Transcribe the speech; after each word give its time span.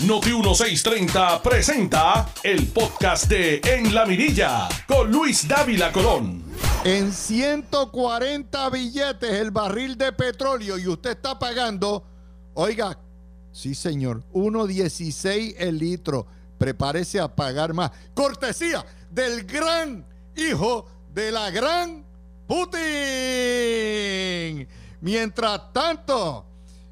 Noti 0.00 0.32
1630 0.32 1.40
presenta 1.40 2.28
el 2.42 2.66
podcast 2.66 3.26
de 3.26 3.60
En 3.64 3.94
la 3.94 4.04
Mirilla 4.04 4.68
con 4.88 5.10
Luis 5.10 5.46
Dávila 5.46 5.92
Colón. 5.92 6.42
En 6.82 7.12
140 7.12 8.70
billetes 8.70 9.30
el 9.30 9.52
barril 9.52 9.96
de 9.96 10.12
petróleo 10.12 10.76
y 10.78 10.88
usted 10.88 11.10
está 11.12 11.38
pagando, 11.38 12.04
oiga, 12.54 12.98
sí 13.52 13.76
señor, 13.76 14.24
1.16 14.32 15.54
el 15.58 15.78
litro. 15.78 16.26
Prepárese 16.58 17.20
a 17.20 17.28
pagar 17.28 17.72
más. 17.72 17.92
Cortesía 18.14 18.84
del 19.10 19.44
gran 19.44 20.04
hijo 20.36 20.86
de 21.14 21.30
la 21.30 21.50
gran 21.50 22.04
Putin. 22.48 22.82
Mientras 25.00 25.72
tanto, 25.72 26.44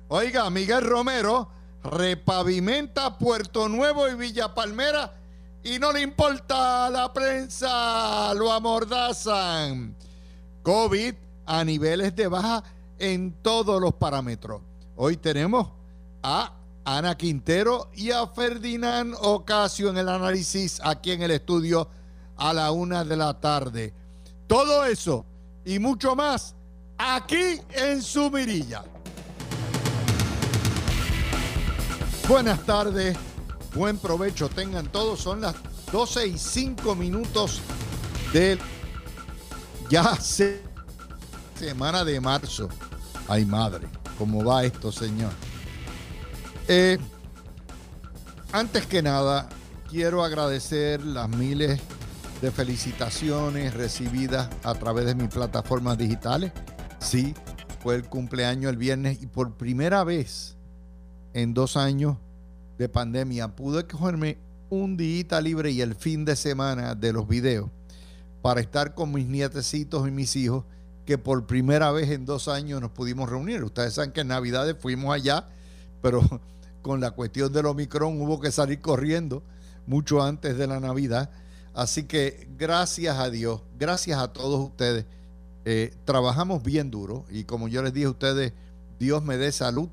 oiga, 0.09 0.49
Miguel 0.51 0.83
Romero 0.83 1.62
repavimenta 1.83 3.19
Puerto 3.19 3.69
Nuevo 3.69 4.09
y 4.09 4.15
Villa 4.15 4.55
Palmera 4.55 5.13
y 5.65 5.79
no 5.79 5.93
le 5.93 6.03
importa 6.03 6.87
a 6.87 6.91
la 6.91 7.13
prensa, 7.13 8.33
lo 8.35 8.53
amordazan. 8.53 9.95
COVID 10.63 11.15
a 11.47 11.65
niveles 11.65 12.15
de 12.17 12.29
baja 12.29 12.63
en 12.99 13.33
todos 13.43 13.81
los 13.81 13.95
parámetros. 13.95 14.61
Hoy 14.97 15.17
tenemos 15.17 15.69
a 16.23 16.53
Ana 16.85 17.17
Quintero 17.17 17.91
y 17.95 18.11
a 18.11 18.27
Ferdinand 18.27 19.15
Ocasio 19.21 19.91
en 19.91 19.99
el 19.99 20.09
análisis 20.09 20.81
aquí 20.83 21.13
en 21.13 21.23
el 21.23 21.31
estudio 21.31 21.89
a 22.37 22.53
la 22.53 22.71
una 22.73 23.05
de 23.05 23.17
la 23.17 23.39
tarde. 23.39 23.93
Todo 24.47 24.85
eso 24.85 25.25
y 25.65 25.79
mucho 25.79 26.17
más 26.17 26.55
aquí 26.99 27.61
en 27.71 28.03
su 28.03 28.31
mirilla. 28.31 28.85
Buenas 32.29 32.65
tardes, 32.65 33.17
buen 33.75 33.99
provecho 33.99 34.49
tengan 34.49 34.87
todos. 34.87 35.21
Son 35.21 35.41
las 35.41 35.57
12 35.91 36.29
y 36.29 36.39
5 36.39 36.95
minutos 36.95 37.61
de 38.33 38.59
ya 39.91 40.15
se, 40.17 40.63
semana 41.57 42.05
de 42.05 42.21
marzo. 42.21 42.69
Ay 43.29 43.45
madre, 43.45 43.89
¿cómo 44.19 44.45
va 44.45 44.65
esto, 44.65 44.93
señor? 44.93 45.33
Eh, 46.69 46.99
antes 48.53 48.87
que 48.87 49.03
nada, 49.03 49.49
quiero 49.91 50.23
agradecer 50.23 51.05
las 51.05 51.29
miles 51.29 51.81
de 52.41 52.51
felicitaciones 52.53 53.75
recibidas 53.75 54.49
a 54.63 54.75
través 54.75 55.07
de 55.07 55.17
mis 55.17 55.29
plataformas 55.29 55.99
digitales. 55.99 56.53
Sí, 57.01 57.35
fue 57.83 57.97
el 57.97 58.05
cumpleaños 58.05 58.71
el 58.71 58.77
viernes 58.77 59.21
y 59.21 59.27
por 59.27 59.57
primera 59.57 60.05
vez 60.05 60.57
en 61.35 61.55
dos 61.55 61.77
años 61.77 62.17
de 62.79 62.89
pandemia 62.89 63.49
pude 63.55 63.87
cogerme 63.87 64.39
un 64.71 64.97
día 64.97 65.41
libre 65.41 65.71
y 65.71 65.81
el 65.81 65.95
fin 65.95 66.25
de 66.25 66.37
semana 66.37 66.95
de 66.95 67.13
los 67.13 67.29
videos 67.29 67.69
para 68.41 68.61
estar 68.61 68.95
con 68.95 69.13
mis 69.13 69.27
nietecitos 69.27 70.09
y 70.09 70.11
mis 70.11 70.35
hijos 70.37 70.65
que 71.07 71.19
por 71.19 71.47
primera 71.47 71.91
vez 71.93 72.11
en 72.11 72.25
dos 72.25 72.49
años 72.49 72.81
nos 72.81 72.91
pudimos 72.91 73.29
reunir. 73.29 73.63
Ustedes 73.65 73.95
saben 73.95 74.13
que 74.13 74.21
en 74.21 74.29
Navidades 74.29 74.77
fuimos 74.79 75.15
allá, 75.15 75.49
pero 76.01 76.23
con 76.83 77.01
la 77.01 77.13
cuestión 77.13 77.53
del 77.53 77.67
Omicron 77.67 78.21
hubo 78.21 78.41
que 78.41 78.51
salir 78.51 78.81
corriendo 78.81 79.43
mucho 79.87 80.23
antes 80.23 80.57
de 80.57 80.67
la 80.67 80.81
Navidad. 80.81 81.31
Así 81.75 82.05
que 82.05 82.49
gracias 82.59 83.19
a 83.19 83.31
Dios, 83.31 83.63
gracias 83.79 84.19
a 84.19 84.33
todos 84.33 84.61
ustedes. 84.61 85.07
Eh, 85.65 85.95
trabajamos 86.05 86.63
bien 86.63 86.91
duro 86.91 87.25
y 87.31 87.45
como 87.45 87.69
yo 87.69 87.83
les 87.83 87.93
dije 87.93 88.07
a 88.07 88.11
ustedes, 88.11 88.53
Dios 88.99 89.23
me 89.23 89.37
dé 89.37 89.53
salud 89.53 89.89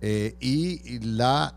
eh, 0.00 0.36
y 0.40 1.00
la 1.00 1.54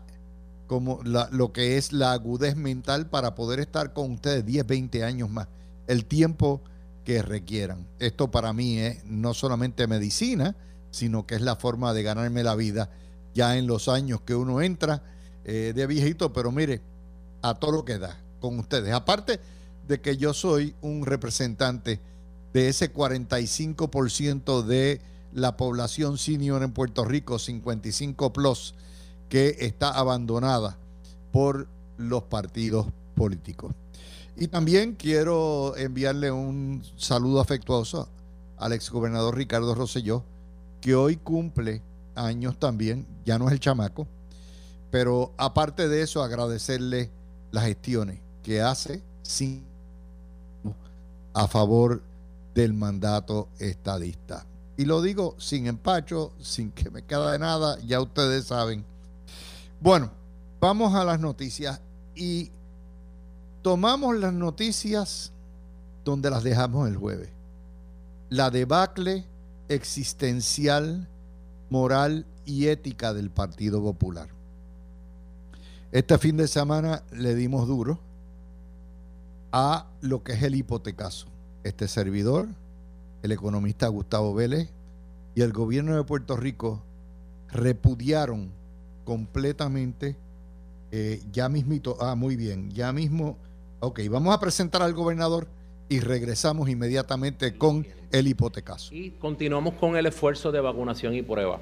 como 0.66 1.00
lo 1.02 1.52
que 1.52 1.76
es 1.76 1.92
la 1.92 2.12
agudez 2.12 2.56
mental 2.56 3.10
para 3.10 3.34
poder 3.34 3.60
estar 3.60 3.92
con 3.92 4.12
ustedes 4.12 4.46
10, 4.46 4.66
20 4.66 5.04
años 5.04 5.28
más, 5.28 5.48
el 5.86 6.06
tiempo 6.06 6.62
que 7.04 7.20
requieran. 7.20 7.86
Esto 7.98 8.30
para 8.30 8.54
mí 8.54 8.78
es 8.78 9.04
no 9.04 9.34
solamente 9.34 9.86
medicina, 9.86 10.56
sino 10.90 11.26
que 11.26 11.34
es 11.34 11.42
la 11.42 11.56
forma 11.56 11.92
de 11.92 12.02
ganarme 12.02 12.42
la 12.42 12.54
vida 12.54 12.90
ya 13.34 13.58
en 13.58 13.66
los 13.66 13.88
años 13.88 14.22
que 14.22 14.34
uno 14.34 14.62
entra 14.62 15.02
eh, 15.44 15.72
de 15.74 15.86
viejito, 15.86 16.32
pero 16.32 16.52
mire, 16.52 16.80
a 17.42 17.54
todo 17.54 17.72
lo 17.72 17.84
que 17.84 17.98
da 17.98 18.18
con 18.40 18.58
ustedes. 18.58 18.94
Aparte 18.94 19.40
de 19.86 20.00
que 20.00 20.16
yo 20.16 20.32
soy 20.32 20.74
un 20.80 21.04
representante 21.04 22.00
de 22.52 22.68
ese 22.68 22.92
45% 22.92 24.62
de 24.62 25.00
la 25.32 25.56
población 25.56 26.18
senior 26.18 26.62
en 26.62 26.72
Puerto 26.72 27.04
Rico, 27.04 27.38
55 27.38 28.32
plus, 28.32 28.74
que 29.28 29.56
está 29.60 29.90
abandonada 29.90 30.76
por 31.32 31.68
los 31.96 32.24
partidos 32.24 32.86
políticos. 33.14 33.72
Y 34.36 34.48
también 34.48 34.94
quiero 34.94 35.76
enviarle 35.76 36.30
un 36.30 36.82
saludo 36.96 37.40
afectuoso 37.40 38.08
al 38.58 38.72
exgobernador 38.72 39.36
Ricardo 39.36 39.74
Rosselló, 39.74 40.24
que 40.80 40.94
hoy 40.94 41.16
cumple 41.16 41.82
años 42.14 42.58
también, 42.58 43.06
ya 43.24 43.38
no 43.38 43.46
es 43.46 43.52
el 43.52 43.60
chamaco, 43.60 44.06
pero 44.90 45.32
aparte 45.36 45.88
de 45.88 46.02
eso 46.02 46.22
agradecerle 46.22 47.10
las 47.50 47.64
gestiones 47.64 48.20
que 48.42 48.60
hace 48.60 49.02
a 51.34 51.48
favor 51.48 52.02
del 52.54 52.74
mandato 52.74 53.48
estadista. 53.58 54.44
Y 54.76 54.84
lo 54.84 55.02
digo 55.02 55.34
sin 55.38 55.66
empacho, 55.66 56.32
sin 56.40 56.70
que 56.72 56.90
me 56.90 57.02
quede 57.02 57.32
de 57.32 57.38
nada, 57.38 57.78
ya 57.80 58.00
ustedes 58.00 58.46
saben. 58.46 58.84
Bueno, 59.80 60.10
vamos 60.60 60.94
a 60.94 61.04
las 61.04 61.20
noticias 61.20 61.80
y 62.14 62.50
tomamos 63.62 64.16
las 64.16 64.32
noticias 64.32 65.32
donde 66.04 66.30
las 66.30 66.42
dejamos 66.42 66.88
el 66.88 66.96
jueves. 66.96 67.28
La 68.30 68.50
debacle 68.50 69.26
existencial, 69.68 71.08
moral 71.68 72.26
y 72.46 72.68
ética 72.68 73.12
del 73.12 73.30
Partido 73.30 73.82
Popular. 73.82 74.28
Este 75.92 76.16
fin 76.16 76.38
de 76.38 76.48
semana 76.48 77.02
le 77.12 77.34
dimos 77.34 77.68
duro 77.68 78.00
a 79.52 79.86
lo 80.00 80.22
que 80.22 80.32
es 80.32 80.42
el 80.42 80.54
hipotecazo. 80.54 81.26
Este 81.64 81.86
servidor 81.86 82.48
el 83.22 83.32
economista 83.32 83.88
Gustavo 83.88 84.34
Vélez 84.34 84.70
y 85.34 85.42
el 85.42 85.52
gobierno 85.52 85.96
de 85.96 86.04
Puerto 86.04 86.36
Rico 86.36 86.82
repudiaron 87.50 88.50
completamente, 89.04 90.16
eh, 90.90 91.20
ya 91.32 91.48
mismito, 91.48 91.96
ah, 92.00 92.14
muy 92.14 92.36
bien, 92.36 92.70
ya 92.70 92.92
mismo, 92.92 93.36
ok, 93.80 94.00
vamos 94.10 94.34
a 94.34 94.40
presentar 94.40 94.82
al 94.82 94.92
gobernador 94.92 95.48
y 95.88 96.00
regresamos 96.00 96.68
inmediatamente 96.68 97.56
con 97.56 97.86
el 98.10 98.28
hipotecaso. 98.28 98.94
Y 98.94 99.10
continuamos 99.12 99.74
con 99.74 99.96
el 99.96 100.06
esfuerzo 100.06 100.52
de 100.52 100.60
vacunación 100.60 101.14
y 101.14 101.22
prueba. 101.22 101.60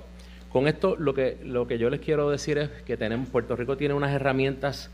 Con 0.53 0.67
esto 0.67 0.97
lo 0.97 1.15
que, 1.15 1.39
lo 1.45 1.67
que 1.67 1.79
yo 1.79 1.91
les 1.91 2.01
quiero 2.01 2.31
decir 2.31 2.59
es 2.59 2.71
que 2.85 2.97
tenemos, 2.97 3.29
Puerto 3.29 3.55
Rico 3.55 3.77
tiene 3.77 3.95
unas 3.95 4.13
herramientas 4.13 4.91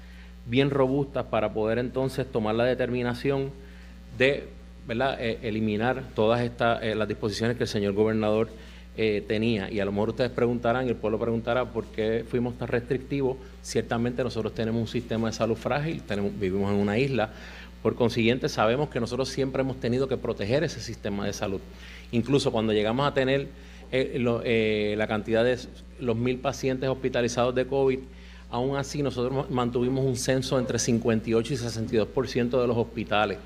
bien 0.47 0.71
robustas 0.71 1.27
para 1.27 1.53
poder 1.53 1.79
entonces 1.79 2.31
tomar 2.31 2.55
la 2.55 2.65
determinación 2.65 3.51
de 4.19 4.49
¿verdad? 4.87 5.17
Eh, 5.21 5.39
eliminar 5.43 6.03
todas 6.15 6.41
estas 6.43 6.83
eh, 6.83 6.95
las 6.95 7.09
disposiciones 7.09 7.57
que 7.57 7.65
el 7.65 7.69
señor 7.69 7.93
gobernador 7.93 8.49
eh, 8.97 9.25
tenía. 9.27 9.71
Y 9.71 9.81
a 9.81 9.85
lo 9.85 9.93
mejor 9.93 10.11
ustedes 10.11 10.31
preguntarán, 10.31 10.87
y 10.87 10.91
el 10.91 10.97
pueblo 10.97 11.19
preguntará 11.19 11.65
por 11.67 11.87
qué 11.87 12.25
fuimos 12.29 12.57
tan 12.57 12.69
restrictivos. 12.69 13.37
Ciertamente 13.63 14.23
nosotros 14.23 14.55
tenemos 14.55 14.81
un 14.81 14.89
sistema 14.89 15.29
de 15.29 15.33
salud 15.33 15.57
frágil, 15.57 16.03
vivimos 16.39 16.73
en 16.73 16.79
una 16.79 16.99
isla. 16.99 17.31
Por 17.83 17.95
consiguiente, 17.95 18.49
sabemos 18.49 18.89
que 18.89 19.01
nosotros 19.01 19.29
siempre 19.29 19.63
hemos 19.63 19.79
tenido 19.79 20.09
que 20.09 20.17
proteger 20.17 20.65
ese 20.65 20.81
sistema 20.81 21.27
de 21.27 21.33
salud. 21.33 21.61
Incluso 22.11 22.51
cuando 22.51 22.73
llegamos 22.73 23.07
a 23.07 23.15
tener 23.15 23.49
la 23.93 25.07
cantidad 25.07 25.45
de 25.45 25.59
los 26.01 26.17
mil 26.17 26.39
pacientes 26.39 26.89
hospitalizados 26.89 27.55
de 27.55 27.67
COVID, 27.67 27.99
aún 28.51 28.77
así 28.77 29.03
nosotros 29.03 29.49
mantuvimos 29.51 30.05
un 30.05 30.17
censo 30.17 30.59
entre 30.59 30.79
58 30.79 31.53
y 31.53 31.57
62% 31.57 32.61
de 32.61 32.67
los 32.67 32.77
hospitales. 32.77 33.39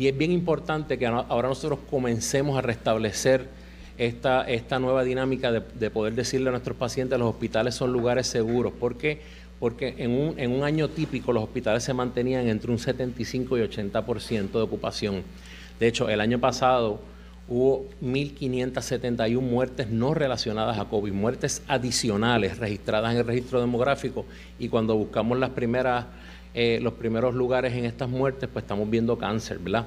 Y 0.00 0.08
es 0.08 0.16
bien 0.16 0.32
importante 0.32 0.96
que 0.96 1.04
ahora 1.06 1.50
nosotros 1.50 1.80
comencemos 1.90 2.56
a 2.56 2.62
restablecer 2.62 3.48
esta, 3.98 4.48
esta 4.48 4.78
nueva 4.78 5.04
dinámica 5.04 5.52
de, 5.52 5.90
poder 5.90 6.14
decirle 6.14 6.48
a 6.48 6.52
nuestros 6.52 6.74
pacientes 6.78 7.18
los 7.18 7.28
hospitales 7.28 7.74
son 7.74 7.92
lugares 7.92 8.26
seguros. 8.26 8.72
¿Por 8.72 8.96
qué? 8.96 9.20
Porque 9.58 9.96
en 9.98 10.12
un, 10.12 10.38
en 10.38 10.52
un 10.52 10.64
año 10.64 10.88
típico 10.88 11.34
los 11.34 11.44
hospitales 11.44 11.84
se 11.84 11.92
mantenían 11.92 12.48
entre 12.48 12.70
un 12.70 12.78
75 12.78 13.58
y 13.58 13.60
80% 13.60 14.52
de 14.52 14.62
ocupación. 14.62 15.22
De 15.78 15.88
hecho, 15.88 16.08
el 16.08 16.22
año 16.22 16.38
pasado 16.38 17.02
hubo 17.46 17.84
1.571 18.00 19.38
muertes 19.38 19.90
no 19.90 20.14
relacionadas 20.14 20.78
a 20.78 20.86
COVID, 20.86 21.12
muertes 21.12 21.62
adicionales 21.68 22.56
registradas 22.56 23.12
en 23.12 23.18
el 23.18 23.26
registro 23.26 23.60
demográfico 23.60 24.24
y 24.58 24.70
cuando 24.70 24.96
buscamos 24.96 25.38
las 25.38 25.50
primeras 25.50 26.06
eh, 26.54 26.78
los 26.82 26.94
primeros 26.94 27.34
lugares 27.34 27.74
en 27.74 27.84
estas 27.84 28.08
muertes, 28.08 28.48
pues 28.52 28.64
estamos 28.64 28.88
viendo 28.90 29.16
cáncer, 29.16 29.58
¿verdad? 29.58 29.86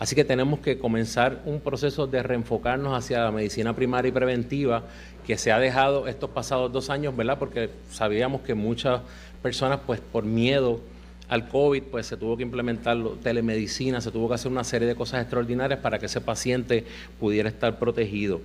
Así 0.00 0.16
que 0.16 0.24
tenemos 0.24 0.60
que 0.60 0.78
comenzar 0.78 1.42
un 1.44 1.60
proceso 1.60 2.06
de 2.06 2.22
reenfocarnos 2.22 2.96
hacia 2.96 3.22
la 3.22 3.30
medicina 3.30 3.76
primaria 3.76 4.08
y 4.08 4.12
preventiva 4.12 4.84
que 5.26 5.36
se 5.36 5.52
ha 5.52 5.58
dejado 5.58 6.08
estos 6.08 6.30
pasados 6.30 6.72
dos 6.72 6.88
años, 6.88 7.14
¿verdad? 7.14 7.38
Porque 7.38 7.68
sabíamos 7.90 8.40
que 8.40 8.54
muchas 8.54 9.02
personas, 9.42 9.80
pues 9.86 10.00
por 10.00 10.24
miedo 10.24 10.80
al 11.28 11.48
COVID, 11.48 11.82
pues 11.82 12.06
se 12.06 12.16
tuvo 12.16 12.36
que 12.36 12.42
implementar 12.42 12.96
telemedicina, 13.22 14.00
se 14.00 14.10
tuvo 14.10 14.28
que 14.28 14.36
hacer 14.36 14.50
una 14.50 14.64
serie 14.64 14.88
de 14.88 14.94
cosas 14.94 15.20
extraordinarias 15.20 15.80
para 15.80 15.98
que 15.98 16.06
ese 16.06 16.22
paciente 16.22 16.86
pudiera 17.20 17.50
estar 17.50 17.78
protegido. 17.78 18.40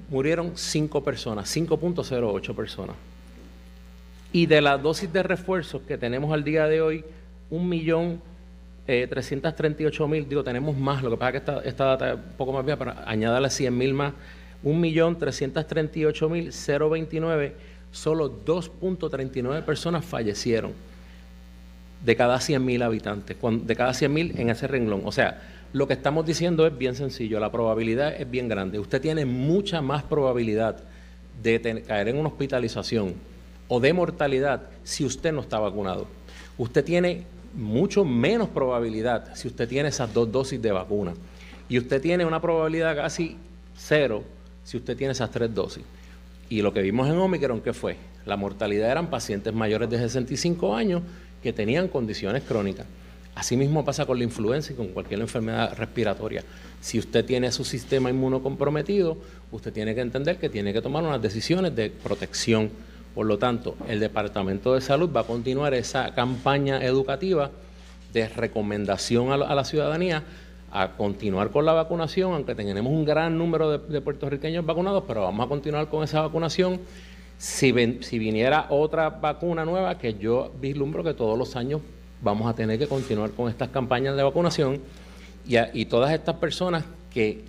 murieron 0.10 0.54
5 0.56 1.04
personas, 1.04 1.56
5.08 1.56 2.56
personas. 2.56 2.96
Y 4.34 4.48
de 4.48 4.62
la 4.62 4.80
dosis 4.80 5.14
de 5.14 5.22
refuerzos 5.22 5.84
que 5.84 5.96
tenemos 5.98 6.34
al 6.34 6.44
día 6.44 6.66
de 6.66 6.82
hoy, 6.82 7.06
un 7.52 7.70
millón 7.70 8.20
eh, 8.88 9.08
mil, 10.08 10.28
digo, 10.28 10.44
tenemos 10.44 10.76
más, 10.76 11.04
lo 11.04 11.12
que 11.12 11.18
pasa 11.18 11.38
es 11.38 11.44
que 11.44 11.52
esta, 11.70 11.86
data 11.86 12.14
es 12.14 12.16
un 12.16 12.34
poco 12.36 12.52
más 12.52 12.66
vieja, 12.66 12.80
pero 12.80 12.96
añádale 13.06 13.52
100 13.52 13.78
mil 13.78 13.94
más, 13.94 14.14
un 14.64 14.82
millón 14.82 15.20
mil 15.20 16.52
029, 16.52 17.56
solo 17.92 18.44
2.39 18.44 19.64
personas 19.64 20.04
fallecieron 20.04 20.90
de 22.04 22.16
cada 22.16 22.40
100 22.40 22.64
mil 22.64 22.82
habitantes, 22.82 23.38
de 23.40 23.76
cada 23.76 23.94
100 23.94 24.14
mil 24.14 24.40
en 24.40 24.50
ese 24.50 24.68
renglón. 24.68 25.02
O 25.06 25.12
sea, 25.12 25.42
lo 25.74 25.88
que 25.88 25.94
estamos 25.94 26.26
diciendo 26.26 26.66
es 26.68 26.78
bien 26.78 26.96
sencillo, 26.96 27.40
la 27.40 27.52
probabilidad 27.52 28.14
es 28.20 28.30
bien 28.30 28.48
grande. 28.48 28.80
Usted 28.80 29.02
tiene 29.02 29.26
mucha 29.26 29.82
más 29.82 30.04
probabilidad 30.04 30.84
de 31.42 31.84
caer 31.88 32.10
en 32.10 32.18
una 32.18 32.30
hospitalización 32.30 33.14
o 33.68 33.80
de 33.80 33.94
mortalidad 33.94 34.64
si 34.84 35.06
usted 35.06 35.32
no 35.32 35.42
está 35.42 35.60
vacunado. 35.60 36.08
Usted 36.58 36.84
tiene 36.84 37.24
mucho 37.54 38.04
menos 38.04 38.50
probabilidad 38.50 39.34
si 39.36 39.48
usted 39.48 39.68
tiene 39.68 39.90
esas 39.90 40.14
dos 40.14 40.32
dosis 40.32 40.62
de 40.62 40.72
vacuna. 40.72 41.14
Y 41.70 41.78
usted 41.78 42.02
tiene 42.02 42.26
una 42.26 42.42
probabilidad 42.42 42.96
casi 42.96 43.38
cero 43.78 44.24
si 44.64 44.78
usted 44.78 44.98
tiene 44.98 45.14
esas 45.14 45.32
tres 45.32 45.54
dosis. 45.54 45.84
Y 46.50 46.62
lo 46.62 46.74
que 46.74 46.82
vimos 46.82 47.08
en 47.08 47.18
Omicron, 47.18 47.62
¿qué 47.62 47.72
fue? 47.72 47.96
La 48.26 48.36
mortalidad 48.36 48.92
eran 48.92 49.10
pacientes 49.10 49.54
mayores 49.54 49.90
de 49.90 49.98
65 49.98 50.76
años 50.76 51.02
que 51.42 51.54
tenían 51.54 51.88
condiciones 51.88 52.44
crónicas. 52.44 52.86
Asimismo 53.36 53.86
pasa 53.86 54.06
con 54.06 54.18
la 54.18 54.24
influenza 54.24 54.74
y 54.74 54.76
con 54.76 54.90
cualquier 54.90 55.22
enfermedad 55.22 55.76
respiratoria. 55.78 56.44
Si 56.82 57.00
usted 57.00 57.24
tiene 57.24 57.52
su 57.52 57.64
sistema 57.64 58.10
inmuno 58.10 58.44
comprometido, 58.44 59.18
usted 59.52 59.72
tiene 59.72 59.96
que 59.96 60.02
entender 60.02 60.38
que 60.38 60.50
tiene 60.50 60.74
que 60.74 60.82
tomar 60.82 61.04
unas 61.04 61.22
decisiones 61.22 61.76
de 61.76 61.90
protección 61.90 62.72
por 63.14 63.26
lo 63.26 63.38
tanto, 63.38 63.76
el 63.88 64.00
Departamento 64.00 64.74
de 64.74 64.82
Salud 64.82 65.10
va 65.14 65.22
a 65.22 65.26
continuar 65.26 65.74
esa 65.74 66.14
campaña 66.14 66.84
educativa 66.84 67.52
de 68.14 68.30
recomendación 68.30 69.32
a 69.32 69.38
la, 69.38 69.64
ciudadanía 69.66 70.24
a 70.72 70.94
continuar 70.94 71.50
con 71.50 71.66
la 71.66 71.74
vacunación, 71.74 72.34
aunque 72.34 72.56
tenemos 72.56 72.92
un 72.92 73.04
gran 73.04 73.38
número 73.38 73.78
de, 73.78 74.02
puertorriqueños 74.02 74.66
vacunados, 74.66 75.04
pero 75.08 75.24
vamos 75.24 75.46
a 75.46 75.50
continuar 75.50 75.90
con 75.90 76.04
esa 76.04 76.22
vacunación. 76.22 76.80
Si, 77.42 77.74
si 78.02 78.20
viniera 78.20 78.68
otra 78.70 79.10
vacuna 79.10 79.66
nueva, 79.66 79.98
que 79.98 80.14
yo 80.14 80.52
vislumbro 80.62 81.04
que 81.04 81.16
todos 81.16 81.36
los 81.36 81.56
años 81.56 81.82
vamos 82.22 82.48
a 82.48 82.54
tener 82.54 82.78
que 82.78 82.86
continuar 82.86 83.32
con 83.32 83.50
estas 83.50 83.70
campañas 83.70 84.16
de 84.16 84.22
vacunación 84.22 84.80
y, 85.48 85.56
y 85.74 85.86
todas 85.86 86.14
estas 86.14 86.36
personas 86.36 86.84
que 87.12 87.44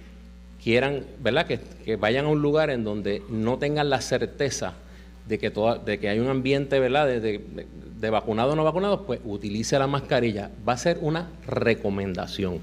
quieran, 0.65 1.05
¿verdad? 1.21 1.47
Que, 1.47 1.97
vayan 1.97 2.25
a 2.25 2.29
un 2.29 2.41
lugar 2.41 2.71
en 2.71 2.85
donde 2.85 3.23
no 3.29 3.59
tengan 3.59 3.91
la 3.91 4.01
certeza 4.01 4.73
de 5.29 5.39
que, 5.39 5.51
toda, 5.51 5.77
de 5.77 5.99
que 5.99 6.09
hay 6.09 6.21
un 6.21 6.29
ambiente 6.29 6.81
¿verdad? 6.81 7.07
De, 7.07 7.21
de, 8.01 8.11
vacunados 8.11 8.55
o 8.55 8.57
no 8.57 8.65
vacunados, 8.65 9.01
pues 9.07 9.21
utilice 9.27 9.79
la 9.79 9.89
mascarilla. 9.89 10.51
Va 10.67 10.73
a 10.73 10.79
ser 10.79 11.01
una 11.03 11.29
recomendación. 11.47 12.61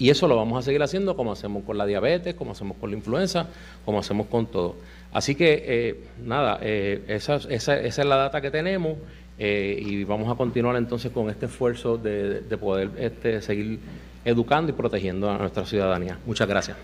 Y 0.00 0.08
eso 0.08 0.26
lo 0.26 0.34
vamos 0.34 0.58
a 0.58 0.62
seguir 0.62 0.82
haciendo 0.82 1.14
como 1.14 1.30
hacemos 1.30 1.62
con 1.62 1.76
la 1.76 1.84
diabetes, 1.84 2.34
como 2.34 2.52
hacemos 2.52 2.78
con 2.78 2.90
la 2.90 2.96
influenza, 2.96 3.46
como 3.84 3.98
hacemos 3.98 4.28
con 4.28 4.46
todo. 4.46 4.76
Así 5.12 5.34
que, 5.34 5.62
eh, 5.66 6.04
nada, 6.24 6.58
eh, 6.62 7.04
esa, 7.06 7.36
esa, 7.36 7.78
es 7.78 7.98
la 7.98 8.16
data 8.16 8.40
que 8.40 8.50
tenemos 8.50 8.96
eh, 9.38 9.78
y 9.78 10.04
vamos 10.04 10.32
a 10.32 10.36
continuar 10.36 10.76
entonces 10.76 11.12
con 11.12 11.28
este 11.28 11.46
esfuerzo 11.46 11.98
de, 11.98 12.40
de 12.40 12.56
poder 12.56 12.90
este, 12.96 13.42
seguir 13.42 13.78
educando 14.24 14.72
y 14.72 14.74
protegiendo 14.74 15.30
a 15.30 15.36
nuestra 15.36 15.66
ciudadanía. 15.66 16.16
Muchas 16.24 16.48
gracias. 16.48 16.78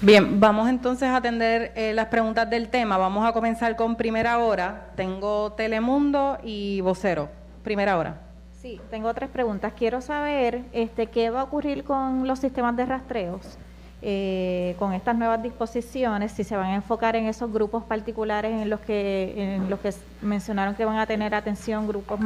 Bien, 0.00 0.40
vamos 0.40 0.70
entonces 0.70 1.06
a 1.08 1.16
atender 1.16 1.72
las 1.94 2.06
preguntas 2.06 2.48
del 2.48 2.68
tema. 2.70 2.96
Vamos 2.96 3.28
a 3.28 3.32
comenzar 3.32 3.76
con 3.76 3.96
primera 3.96 4.38
hora. 4.38 4.92
Tengo 4.96 5.52
Telemundo 5.52 6.38
y 6.42 6.80
Vocero. 6.80 7.28
Primera 7.62 7.98
hora. 7.98 8.25
Sí, 8.66 8.80
tengo 8.90 9.14
tres 9.14 9.30
preguntas. 9.30 9.74
Quiero 9.76 10.00
saber 10.00 10.64
este, 10.72 11.06
qué 11.06 11.30
va 11.30 11.42
a 11.42 11.44
ocurrir 11.44 11.84
con 11.84 12.26
los 12.26 12.40
sistemas 12.40 12.76
de 12.76 12.84
rastreos, 12.84 13.58
eh, 14.02 14.74
con 14.80 14.92
estas 14.92 15.16
nuevas 15.16 15.40
disposiciones, 15.40 16.32
si 16.32 16.42
se 16.42 16.56
van 16.56 16.70
a 16.70 16.74
enfocar 16.74 17.14
en 17.14 17.26
esos 17.26 17.52
grupos 17.52 17.84
particulares 17.84 18.60
en 18.60 18.68
los 18.68 18.80
que, 18.80 19.34
en 19.36 19.70
los 19.70 19.78
que 19.78 19.94
mencionaron 20.20 20.74
que 20.74 20.84
van 20.84 20.98
a 20.98 21.06
tener 21.06 21.32
atención, 21.32 21.86
grupos 21.86 22.18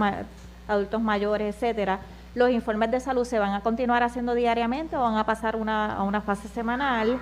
adultos 0.66 1.02
mayores, 1.02 1.54
etcétera. 1.54 2.00
Los 2.34 2.50
informes 2.50 2.90
de 2.90 3.00
salud 3.00 3.26
se 3.26 3.38
van 3.38 3.52
a 3.52 3.60
continuar 3.60 4.02
haciendo 4.02 4.34
diariamente 4.34 4.96
o 4.96 5.02
van 5.02 5.18
a 5.18 5.26
pasar 5.26 5.56
una, 5.56 5.94
a 5.94 6.04
una 6.04 6.22
fase 6.22 6.48
semanal 6.48 7.18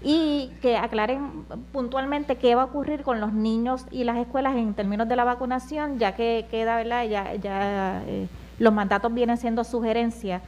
y 0.00 0.52
que 0.62 0.76
aclaren 0.76 1.44
puntualmente 1.72 2.36
qué 2.36 2.54
va 2.54 2.62
a 2.62 2.64
ocurrir 2.66 3.02
con 3.02 3.20
los 3.20 3.32
niños 3.32 3.84
y 3.90 4.04
las 4.04 4.16
escuelas 4.18 4.54
en 4.54 4.74
términos 4.74 5.08
de 5.08 5.16
la 5.16 5.24
vacunación, 5.24 5.98
ya 5.98 6.14
que 6.14 6.46
queda, 6.52 6.76
¿verdad? 6.76 7.04
Ya, 7.06 7.34
ya 7.34 8.04
eh, 8.06 8.28
los 8.60 8.72
mandatos 8.72 9.12
vienen 9.12 9.36
siendo 9.36 9.64
sugerencias 9.64 10.42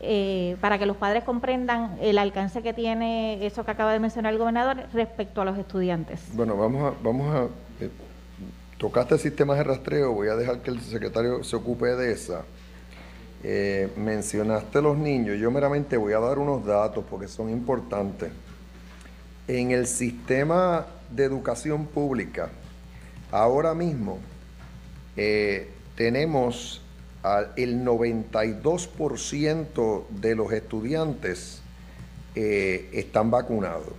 eh, 0.00 0.56
para 0.60 0.78
que 0.78 0.86
los 0.86 0.96
padres 0.96 1.22
comprendan 1.22 1.96
el 2.00 2.18
alcance 2.18 2.62
que 2.62 2.72
tiene 2.72 3.46
eso 3.46 3.64
que 3.64 3.70
acaba 3.70 3.92
de 3.92 4.00
mencionar 4.00 4.32
el 4.32 4.38
gobernador 4.38 4.78
respecto 4.92 5.42
a 5.42 5.44
los 5.44 5.56
estudiantes. 5.56 6.20
Bueno, 6.32 6.56
vamos 6.56 6.92
a, 6.92 6.96
vamos 7.02 7.34
a 7.34 7.44
eh, 7.84 7.90
tocaste 8.78 9.16
sistemas 9.18 9.58
de 9.58 9.64
rastreo, 9.64 10.12
voy 10.12 10.28
a 10.28 10.34
dejar 10.34 10.62
que 10.62 10.70
el 10.70 10.80
secretario 10.80 11.44
se 11.44 11.54
ocupe 11.54 11.86
de 11.94 12.12
esa. 12.12 12.42
mencionaste 13.96 14.82
los 14.82 14.98
niños, 14.98 15.38
yo 15.38 15.50
meramente 15.50 15.96
voy 15.96 16.12
a 16.12 16.18
dar 16.18 16.38
unos 16.38 16.66
datos 16.66 17.04
porque 17.08 17.28
son 17.28 17.50
importantes. 17.50 18.30
En 19.46 19.70
el 19.70 19.86
sistema 19.86 20.86
de 21.10 21.24
educación 21.24 21.86
pública, 21.86 22.50
ahora 23.30 23.74
mismo 23.74 24.18
eh, 25.20 25.68
tenemos 25.96 26.80
el 27.56 27.84
92% 27.84 30.04
de 30.08 30.34
los 30.34 30.50
estudiantes 30.52 31.60
eh, 32.34 32.88
están 32.92 33.30
vacunados. 33.30 33.92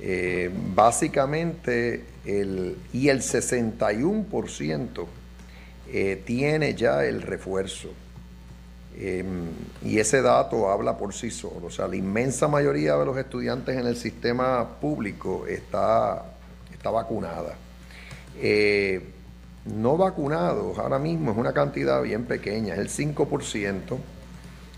Eh, 0.00 0.50
básicamente, 0.74 2.04
el, 2.24 2.78
y 2.92 3.08
el 3.08 3.20
61% 3.20 5.06
tiene 6.24 6.74
ya 6.76 7.04
el 7.04 7.22
refuerzo. 7.22 7.88
Em, 8.96 9.48
y 9.82 9.98
ese 9.98 10.22
dato 10.22 10.70
habla 10.70 10.96
por 10.96 11.14
sí 11.14 11.30
solo. 11.30 11.66
O 11.66 11.70
sea, 11.70 11.88
la 11.88 11.96
inmensa 11.96 12.48
mayoría 12.48 12.96
de 12.96 13.04
los 13.04 13.16
estudiantes 13.16 13.76
en 13.76 13.86
el 13.86 13.96
sistema 13.96 14.80
público 14.80 15.46
está, 15.46 16.24
está 16.72 16.90
vacunada. 16.90 17.54
Eh, 19.66 19.70
no 19.74 19.96
vacunados 19.96 20.78
ahora 20.78 20.98
mismo 20.98 21.32
es 21.32 21.36
una 21.36 21.52
cantidad 21.52 22.02
bien 22.02 22.24
pequeña, 22.24 22.74
es 22.74 22.80
el 22.80 22.88
5%. 22.88 23.98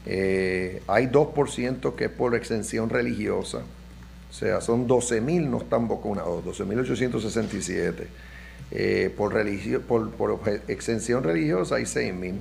Eh, 0.05 0.83
hay 0.89 1.07
2% 1.07 1.95
que 1.95 2.05
es 2.07 2.11
por 2.11 2.35
exención 2.35 2.91
religiosa. 2.91 3.59
O 4.31 4.35
sea, 4.35 4.61
son 4.61 4.89
12.000 4.89 5.49
no 5.49 5.59
están 5.59 5.89
vacunados, 5.89 6.45
12.867. 6.45 8.07
Eh, 8.75 9.15
por, 9.17 9.35
por, 9.83 10.11
por 10.11 10.41
exención 10.67 11.23
religiosa 11.23 11.77
hay 11.77 11.83
6.000 11.83 12.39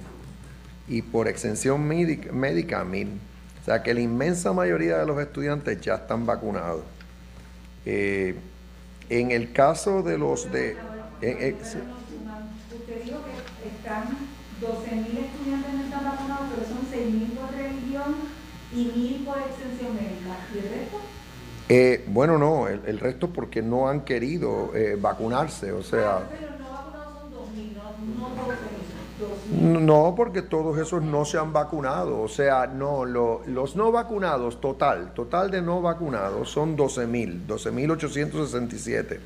y 0.87 1.01
por 1.01 1.27
extensión 1.27 1.87
médica, 1.87 2.31
médica 2.31 2.83
mil. 2.83 3.19
O 3.61 3.65
sea 3.65 3.83
que 3.83 3.93
la 3.93 4.01
inmensa 4.01 4.53
mayoría 4.53 4.97
de 4.97 5.05
los 5.05 5.19
estudiantes 5.21 5.79
ya 5.81 5.95
están 5.95 6.25
vacunados. 6.25 6.83
Eh, 7.85 8.35
en 9.09 9.31
el 9.31 9.51
caso 9.51 10.03
de 10.03 10.17
los 10.17 10.51
de... 10.51 10.75
Que 11.19 11.55
están 13.91 14.17
12.000 14.61 15.17
estudiantes 15.17 15.73
no 15.73 15.83
están 15.83 16.05
vacunados, 16.05 16.47
pero 16.53 16.67
son 16.67 16.87
6.000 16.91 17.31
por 17.33 17.51
religión 17.51 18.15
y 18.73 18.85
1.000 18.85 19.25
por 19.25 19.37
extensión 19.39 19.95
médica. 19.95 20.37
¿Y 20.53 20.57
el 20.59 20.63
resto? 20.63 20.97
Eh, 21.67 22.05
bueno, 22.07 22.37
no, 22.37 22.67
el, 22.67 22.81
el, 22.85 22.99
resto 22.99 23.29
porque 23.29 23.61
no 23.61 23.89
han 23.89 24.01
querido 24.01 24.71
eh, 24.75 24.97
vacunarse, 24.99 25.71
o 25.71 25.81
sea... 25.81 26.27
Pero 26.29 26.57
no 26.59 26.71
vacunados 26.71 27.13
son 27.13 27.31
2.000, 27.33 27.73
no, 27.73 28.29
no 28.29 28.47
12.000. 29.75 29.81
No, 29.81 30.13
porque 30.15 30.41
todos 30.41 30.77
esos 30.77 31.01
no 31.01 31.25
se 31.25 31.37
han 31.37 31.53
vacunado. 31.53 32.21
O 32.21 32.27
sea, 32.27 32.67
no, 32.67 33.05
lo, 33.05 33.41
los 33.45 33.75
no 33.75 33.91
vacunados, 33.91 34.61
total, 34.61 35.13
total 35.13 35.51
de 35.51 35.61
no 35.61 35.81
vacunados 35.81 36.49
son 36.49 36.77
12.000, 36.77 37.45
12.867. 37.47 39.19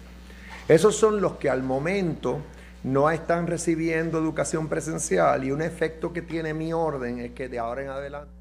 Esos 0.67 0.95
son 0.95 1.22
los 1.22 1.34
que 1.34 1.50
al 1.50 1.62
momento 1.62 2.39
no 2.85 3.09
están 3.09 3.47
recibiendo 3.47 4.19
educación 4.19 4.67
presencial 4.67 5.43
y 5.43 5.51
un 5.51 5.63
efecto 5.63 6.13
que 6.13 6.21
tiene 6.21 6.53
mi 6.53 6.71
orden 6.71 7.17
es 7.19 7.31
que 7.31 7.49
de 7.49 7.57
ahora 7.57 7.81
en 7.81 7.89
adelante... 7.89 8.31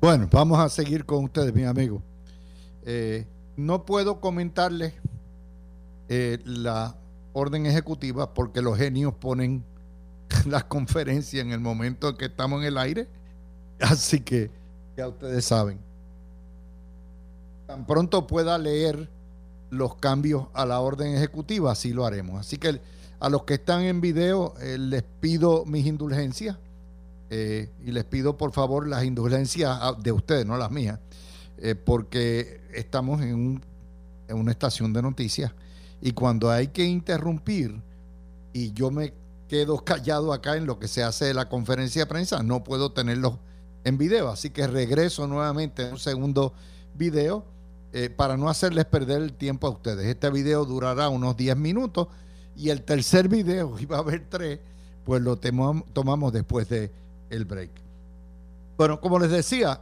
Bueno, 0.00 0.26
vamos 0.32 0.58
a 0.58 0.70
seguir 0.70 1.04
con 1.04 1.24
ustedes, 1.24 1.52
mi 1.52 1.64
amigo. 1.64 2.02
Eh, 2.86 3.26
no 3.54 3.84
puedo 3.84 4.18
comentarles 4.18 4.94
eh, 6.08 6.38
la 6.46 6.96
orden 7.34 7.66
ejecutiva 7.66 8.32
porque 8.32 8.62
los 8.62 8.78
genios 8.78 9.12
ponen 9.12 9.62
las 10.46 10.64
conferencias 10.64 11.44
en 11.44 11.52
el 11.52 11.60
momento 11.60 12.08
en 12.08 12.16
que 12.16 12.24
estamos 12.24 12.62
en 12.62 12.68
el 12.68 12.78
aire. 12.78 13.08
Así 13.78 14.20
que 14.20 14.50
ya 14.96 15.06
ustedes 15.08 15.44
saben. 15.44 15.78
Tan 17.66 17.86
pronto 17.86 18.26
pueda 18.26 18.56
leer 18.56 19.10
los 19.70 19.96
cambios 19.96 20.46
a 20.54 20.66
la 20.66 20.80
orden 20.80 21.14
ejecutiva, 21.14 21.72
así 21.72 21.92
lo 21.92 22.06
haremos. 22.06 22.40
Así 22.40 22.56
que 22.56 22.80
a 23.18 23.28
los 23.28 23.44
que 23.44 23.54
están 23.54 23.82
en 23.82 24.00
video 24.00 24.54
eh, 24.60 24.78
les 24.78 25.02
pido 25.02 25.64
mis 25.64 25.86
indulgencias 25.86 26.56
eh, 27.30 27.70
y 27.84 27.90
les 27.90 28.04
pido 28.04 28.36
por 28.36 28.52
favor 28.52 28.86
las 28.86 29.04
indulgencias 29.04 29.78
de 30.02 30.12
ustedes, 30.12 30.46
no 30.46 30.56
las 30.56 30.70
mías, 30.70 30.98
eh, 31.58 31.74
porque 31.74 32.60
estamos 32.72 33.20
en, 33.22 33.62
en 34.28 34.36
una 34.36 34.50
estación 34.52 34.92
de 34.92 35.02
noticias 35.02 35.52
y 36.00 36.12
cuando 36.12 36.50
hay 36.50 36.68
que 36.68 36.84
interrumpir 36.84 37.80
y 38.52 38.72
yo 38.72 38.90
me 38.90 39.14
quedo 39.48 39.78
callado 39.84 40.32
acá 40.32 40.56
en 40.56 40.66
lo 40.66 40.78
que 40.78 40.88
se 40.88 41.02
hace 41.02 41.26
de 41.26 41.34
la 41.34 41.48
conferencia 41.48 42.02
de 42.02 42.06
prensa, 42.06 42.42
no 42.42 42.62
puedo 42.62 42.92
tenerlo 42.92 43.38
en 43.84 43.98
video, 43.98 44.28
así 44.28 44.50
que 44.50 44.66
regreso 44.66 45.26
nuevamente 45.26 45.86
en 45.86 45.92
un 45.92 45.98
segundo 45.98 46.52
video 46.94 47.44
eh, 47.98 48.10
para 48.10 48.36
no 48.36 48.50
hacerles 48.50 48.84
perder 48.84 49.22
el 49.22 49.32
tiempo 49.32 49.66
a 49.66 49.70
ustedes. 49.70 50.04
Este 50.04 50.28
video 50.28 50.66
durará 50.66 51.08
unos 51.08 51.34
10 51.34 51.56
minutos 51.56 52.08
y 52.54 52.68
el 52.68 52.82
tercer 52.82 53.26
video, 53.26 53.74
iba 53.80 53.96
a 53.96 54.00
haber 54.00 54.28
tres, 54.28 54.60
pues 55.02 55.22
lo 55.22 55.38
tomamos 55.38 56.30
después 56.30 56.68
del 56.68 56.90
el 57.30 57.46
break. 57.46 57.70
Bueno, 58.76 59.00
como 59.00 59.18
les 59.18 59.30
decía, 59.30 59.80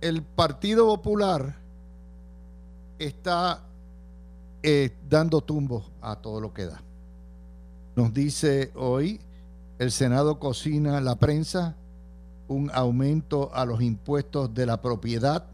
el 0.00 0.22
Partido 0.22 0.86
Popular 0.86 1.56
está 2.96 3.64
eh, 4.62 4.94
dando 5.10 5.40
tumbos 5.40 5.90
a 6.00 6.14
todo 6.14 6.40
lo 6.40 6.54
que 6.54 6.66
da. 6.66 6.80
Nos 7.96 8.14
dice 8.14 8.70
hoy, 8.76 9.20
el 9.80 9.90
Senado 9.90 10.38
cocina 10.38 11.00
la 11.00 11.16
prensa 11.16 11.74
un 12.46 12.70
aumento 12.72 13.50
a 13.52 13.64
los 13.64 13.82
impuestos 13.82 14.54
de 14.54 14.66
la 14.66 14.80
propiedad. 14.80 15.46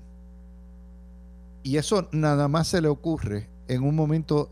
Y 1.62 1.76
eso 1.76 2.08
nada 2.12 2.48
más 2.48 2.68
se 2.68 2.80
le 2.80 2.88
ocurre 2.88 3.48
en 3.68 3.82
un 3.82 3.94
momento 3.94 4.50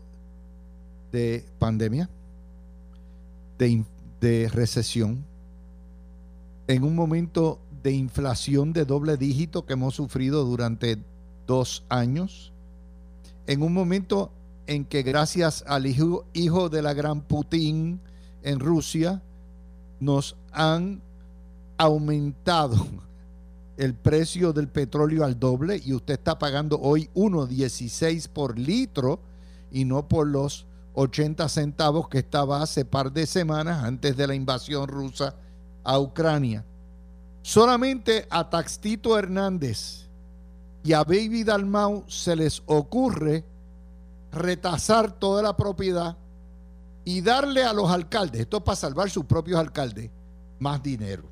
de 1.11 1.45
pandemia, 1.59 2.09
de, 3.57 4.49
recesión, 4.51 5.23
en 6.67 6.83
un 6.83 6.95
momento 6.95 7.59
de 7.83 7.91
inflación 7.91 8.73
de 8.73 8.85
doble 8.85 9.17
dígito 9.17 9.65
que 9.65 9.73
hemos 9.73 9.95
sufrido 9.95 10.45
durante 10.45 10.97
dos 11.47 11.83
años, 11.89 12.51
en 13.45 13.61
un 13.61 13.73
momento 13.73 14.31
en 14.67 14.85
que 14.85 15.03
gracias 15.03 15.63
al 15.67 15.85
hijo 15.85 16.69
de 16.69 16.81
la 16.81 16.93
gran 16.93 17.21
Putin 17.21 17.99
en 18.43 18.59
Rusia, 18.59 19.21
nos 19.99 20.35
han 20.51 21.01
aumentado 21.77 22.87
el 23.81 23.95
precio 23.95 24.53
del 24.53 24.67
petróleo 24.67 25.25
al 25.25 25.39
doble 25.39 25.81
y 25.83 25.93
usted 25.93 26.13
está 26.13 26.37
pagando 26.37 26.79
hoy 26.79 27.09
1.16 27.15 28.29
por 28.29 28.59
litro 28.59 29.19
y 29.71 29.85
no 29.85 30.07
por 30.07 30.27
los 30.27 30.67
80 30.93 31.49
centavos 31.49 32.07
que 32.07 32.19
estaba 32.19 32.61
hace 32.61 32.85
par 32.85 33.11
de 33.11 33.25
semanas 33.25 33.83
antes 33.83 34.15
de 34.15 34.27
la 34.27 34.35
invasión 34.35 34.87
rusa 34.87 35.33
a 35.83 35.99
Ucrania. 35.99 36.63
Solamente 37.41 38.27
a 38.29 38.51
Taxito 38.51 39.17
Hernández 39.17 40.07
y 40.83 40.93
a 40.93 41.03
Baby 41.03 41.43
Dalmau 41.43 42.03
se 42.07 42.35
les 42.35 42.61
ocurre 42.67 43.43
retasar 44.31 45.11
toda 45.11 45.41
la 45.41 45.57
propiedad 45.57 46.17
y 47.03 47.21
darle 47.21 47.63
a 47.63 47.73
los 47.73 47.89
alcaldes, 47.89 48.41
esto 48.41 48.63
para 48.63 48.75
salvar 48.75 49.09
sus 49.09 49.25
propios 49.25 49.59
alcaldes, 49.59 50.11
más 50.59 50.83
dinero. 50.83 51.30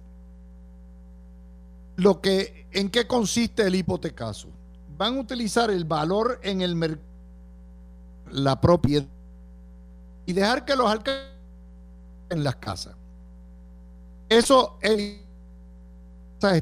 Lo 2.00 2.22
que, 2.22 2.66
¿En 2.72 2.90
qué 2.90 3.08
consiste 3.08 3.64
el 3.64 3.76
hipotecaso? 3.76 4.48
Van 4.98 5.18
a 5.18 5.20
utilizar 5.20 5.70
el 5.70 5.86
valor 5.86 6.40
en 6.44 6.62
el 6.62 6.76
mercado, 6.76 7.04
la 8.32 8.60
propiedad, 8.62 9.06
y 10.26 10.34
dejar 10.34 10.66
que 10.66 10.76
los 10.76 10.90
alcaldes 10.90 11.26
en 12.30 12.44
las 12.44 12.56
casas. 12.56 12.96
Eso 14.30 14.78
es 14.82 15.18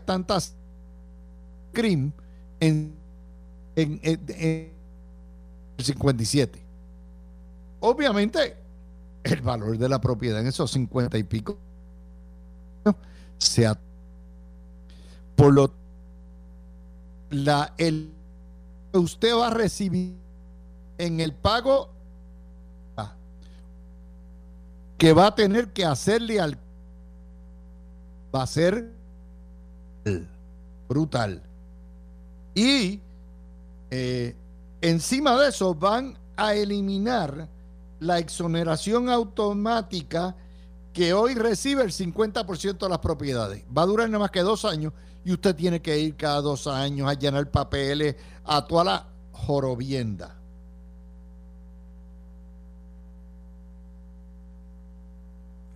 tantas 0.05 0.55
crimen 1.71 2.13
en, 2.59 2.95
en, 3.75 3.99
en 4.01 4.71
57. 5.77 6.63
Obviamente, 7.81 8.57
el 9.23 9.41
valor 9.41 9.77
de 9.77 9.89
la 9.89 10.01
propiedad 10.01 10.39
en 10.39 10.47
esos 10.47 10.71
50 10.71 11.17
y 11.17 11.23
pico 11.23 11.57
se 13.37 13.67
por 15.37 15.53
lo 15.53 15.71
la 17.29 17.73
el 17.77 18.11
usted 18.91 19.33
va 19.33 19.47
a 19.47 19.51
recibir 19.51 20.13
en 20.97 21.21
el 21.21 21.33
pago 21.33 21.89
que 24.97 25.13
va 25.13 25.27
a 25.27 25.35
tener 25.35 25.71
que 25.71 25.85
hacerle 25.85 26.41
al 26.41 26.57
va 28.35 28.43
a 28.43 28.47
ser 28.47 28.91
brutal 30.89 31.41
y 32.53 32.99
eh, 33.91 34.35
Encima 34.81 35.35
de 35.37 35.49
eso 35.49 35.73
van 35.73 36.17
a 36.35 36.53
eliminar 36.53 37.49
la 37.99 38.19
exoneración 38.19 39.09
automática 39.09 40.35
que 40.93 41.13
hoy 41.13 41.33
recibe 41.33 41.83
el 41.83 41.91
50% 41.91 42.77
de 42.77 42.89
las 42.89 42.99
propiedades. 42.99 43.63
Va 43.75 43.81
a 43.81 43.85
durar 43.87 44.07
nada 44.07 44.19
más 44.19 44.31
que 44.31 44.41
dos 44.41 44.65
años 44.65 44.93
y 45.27 45.33
usted 45.33 45.57
tiene 45.57 45.81
que 45.81 45.99
ir 45.99 46.15
cada 46.15 46.39
dos 46.39 46.67
años 46.67 47.09
a 47.09 47.13
llenar 47.13 47.51
papeles, 47.51 48.15
a 48.45 48.65
toda 48.65 48.83
la 48.85 49.07
jorobienda. 49.33 50.33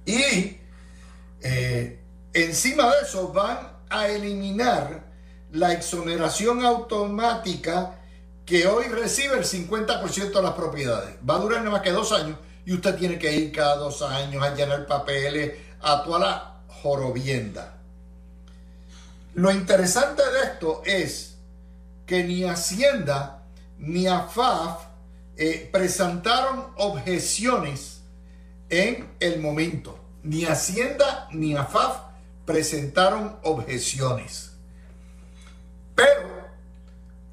Y 0.06 0.56
eh, 1.42 2.00
encima 2.32 2.96
de 2.96 3.02
eso 3.02 3.34
van 3.34 3.74
a 3.90 4.08
eliminar 4.08 5.04
la 5.52 5.74
exoneración 5.74 6.64
automática 6.64 8.00
que 8.46 8.68
hoy 8.68 8.86
recibe 8.86 9.38
el 9.38 9.44
50% 9.44 10.32
de 10.32 10.42
las 10.42 10.54
propiedades. 10.54 11.18
Va 11.30 11.36
a 11.36 11.40
durar 11.40 11.60
nada 11.60 11.72
más 11.72 11.82
que 11.82 11.92
dos 11.92 12.14
años 12.14 12.38
y 12.66 12.72
usted 12.72 12.96
tiene 12.96 13.20
que 13.20 13.36
ir 13.36 13.52
cada 13.52 13.76
dos 13.76 14.02
años 14.02 14.42
a 14.42 14.56
llenar 14.56 14.88
papeles, 14.88 15.52
a 15.82 16.06
toda 16.06 16.20
la 16.20 16.62
jorobienda. 16.70 17.81
Lo 19.34 19.52
interesante 19.52 20.22
de 20.24 20.44
esto 20.44 20.82
es 20.86 21.38
que 22.06 22.24
ni 22.24 22.44
Hacienda 22.44 23.44
ni 23.78 24.08
AFAF 24.08 24.84
eh, 25.38 25.70
presentaron 25.72 26.68
objeciones 26.78 28.02
en 28.70 29.10
el 29.20 29.40
momento. 29.40 29.98
Ni 30.24 30.46
Hacienda 30.46 31.28
ni 31.32 31.56
AFAF 31.56 31.98
presentaron 32.46 33.38
objeciones. 33.44 34.52
Pero 35.96 36.30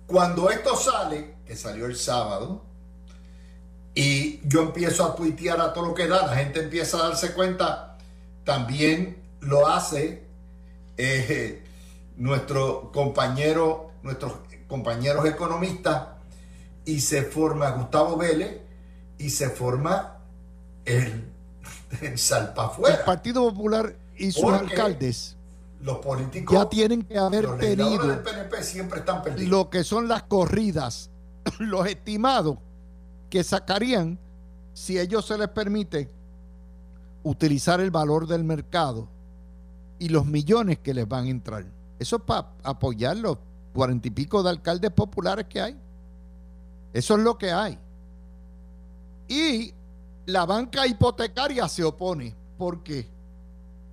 cuando 0.07 0.51
esto 0.51 0.77
sale, 0.77 1.35
que 1.47 1.57
salió 1.57 1.87
el 1.87 1.97
sábado, 1.97 2.65
y 3.95 4.41
yo 4.47 4.63
empiezo 4.63 5.05
a 5.05 5.17
tuitear 5.17 5.61
a 5.61 5.73
todo 5.73 5.87
lo 5.87 5.95
que 5.95 6.07
da, 6.07 6.27
la 6.27 6.37
gente 6.37 6.61
empieza 6.61 6.99
a 6.99 7.09
darse 7.09 7.33
cuenta, 7.33 7.99
también 8.45 9.21
lo 9.41 9.67
hace 9.67 10.23
eh, 10.97 11.65
nuestro 12.19 12.93
compañero, 12.93 13.93
nuestros 14.03 14.35
compañeros 14.69 15.25
economistas, 15.25 16.09
y 16.85 17.01
se 17.01 17.23
forma 17.23 17.71
Gustavo 17.71 18.17
Vélez 18.17 18.61
y 19.19 19.31
se 19.31 19.51
forma 19.51 20.19
el, 20.85 21.25
el 22.03 22.19
Salpafuera. 22.19 22.97
El 22.97 23.05
Partido 23.05 23.49
Popular 23.49 23.95
y 24.17 24.33
sus 24.33 24.43
Porque 24.43 24.73
alcaldes 24.73 25.37
Los 25.81 25.99
políticos 25.99 26.57
ya 26.57 26.69
tienen 26.69 27.03
que 27.03 27.19
haber 27.19 27.45
los 27.45 27.59
tenido 27.59 28.07
del 28.07 28.21
PNP 28.21 28.63
siempre 28.63 29.01
están 29.01 29.23
perdidos. 29.23 29.51
lo 29.51 29.71
que 29.71 29.85
son 29.85 30.09
las 30.09 30.25
corridas, 30.25 31.11
los 31.59 31.87
estimados 31.87 32.59
que 33.31 33.45
sacarían 33.45 34.19
si 34.73 34.99
ellos 34.99 35.27
se 35.27 35.37
les 35.37 35.49
permite 35.49 36.09
utilizar 37.23 37.81
el 37.81 37.91
valor 37.91 38.27
del 38.27 38.45
mercado 38.45 39.09
y 39.99 40.09
los 40.09 40.25
millones 40.25 40.79
que 40.79 40.95
les 40.95 41.07
van 41.07 41.27
a 41.27 41.29
entrar. 41.29 41.78
Eso 41.99 42.17
es 42.17 42.23
para 42.23 42.49
apoyar 42.63 43.17
los 43.17 43.39
cuarenta 43.73 44.09
y 44.09 44.11
pico 44.11 44.43
de 44.43 44.51
alcaldes 44.51 44.91
populares 44.91 45.47
que 45.49 45.61
hay. 45.61 45.77
Eso 46.93 47.17
es 47.17 47.21
lo 47.21 47.39
que 47.39 47.53
hay. 47.53 47.79
Y 49.29 49.75
la 50.27 50.47
banca 50.47 50.87
hipotecaria 50.87 51.69
se 51.69 51.85
opone. 51.85 52.35
¿Por 52.57 52.83
qué? 52.83 53.07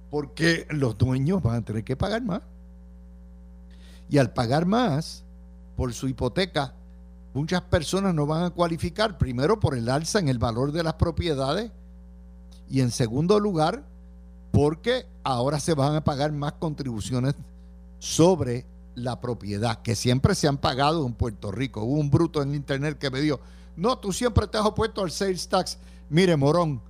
Porque 0.09 0.65
los 0.69 0.97
dueños 0.97 1.41
van 1.41 1.57
a 1.57 1.61
tener 1.61 1.83
que 1.83 1.95
pagar 1.95 2.23
más. 2.23 2.41
Y 4.09 4.17
al 4.17 4.31
pagar 4.33 4.65
más 4.65 5.23
por 5.75 5.93
su 5.93 6.07
hipoteca, 6.07 6.73
muchas 7.33 7.61
personas 7.61 8.13
no 8.13 8.25
van 8.25 8.43
a 8.43 8.49
cualificar, 8.49 9.17
primero 9.17 9.59
por 9.59 9.75
el 9.75 9.89
alza 9.89 10.19
en 10.19 10.29
el 10.29 10.39
valor 10.39 10.71
de 10.71 10.83
las 10.83 10.93
propiedades 10.93 11.71
y 12.69 12.81
en 12.81 12.91
segundo 12.91 13.39
lugar, 13.39 13.83
porque 14.51 15.05
ahora 15.23 15.59
se 15.59 15.73
van 15.73 15.95
a 15.95 16.03
pagar 16.03 16.31
más 16.31 16.53
contribuciones 16.53 17.35
sobre 17.99 18.65
la 18.95 19.19
propiedad, 19.19 19.81
que 19.81 19.95
siempre 19.95 20.35
se 20.35 20.47
han 20.47 20.57
pagado 20.57 21.05
en 21.05 21.13
Puerto 21.13 21.51
Rico. 21.51 21.83
Hubo 21.83 21.99
un 21.99 22.09
bruto 22.09 22.41
en 22.41 22.55
internet 22.55 22.97
que 22.97 23.09
me 23.09 23.19
dijo, 23.19 23.39
no, 23.75 23.97
tú 23.97 24.13
siempre 24.13 24.47
te 24.47 24.57
has 24.57 24.65
opuesto 24.65 25.01
al 25.01 25.11
sales 25.11 25.47
tax. 25.47 25.77
Mire, 26.09 26.35
morón, 26.37 26.81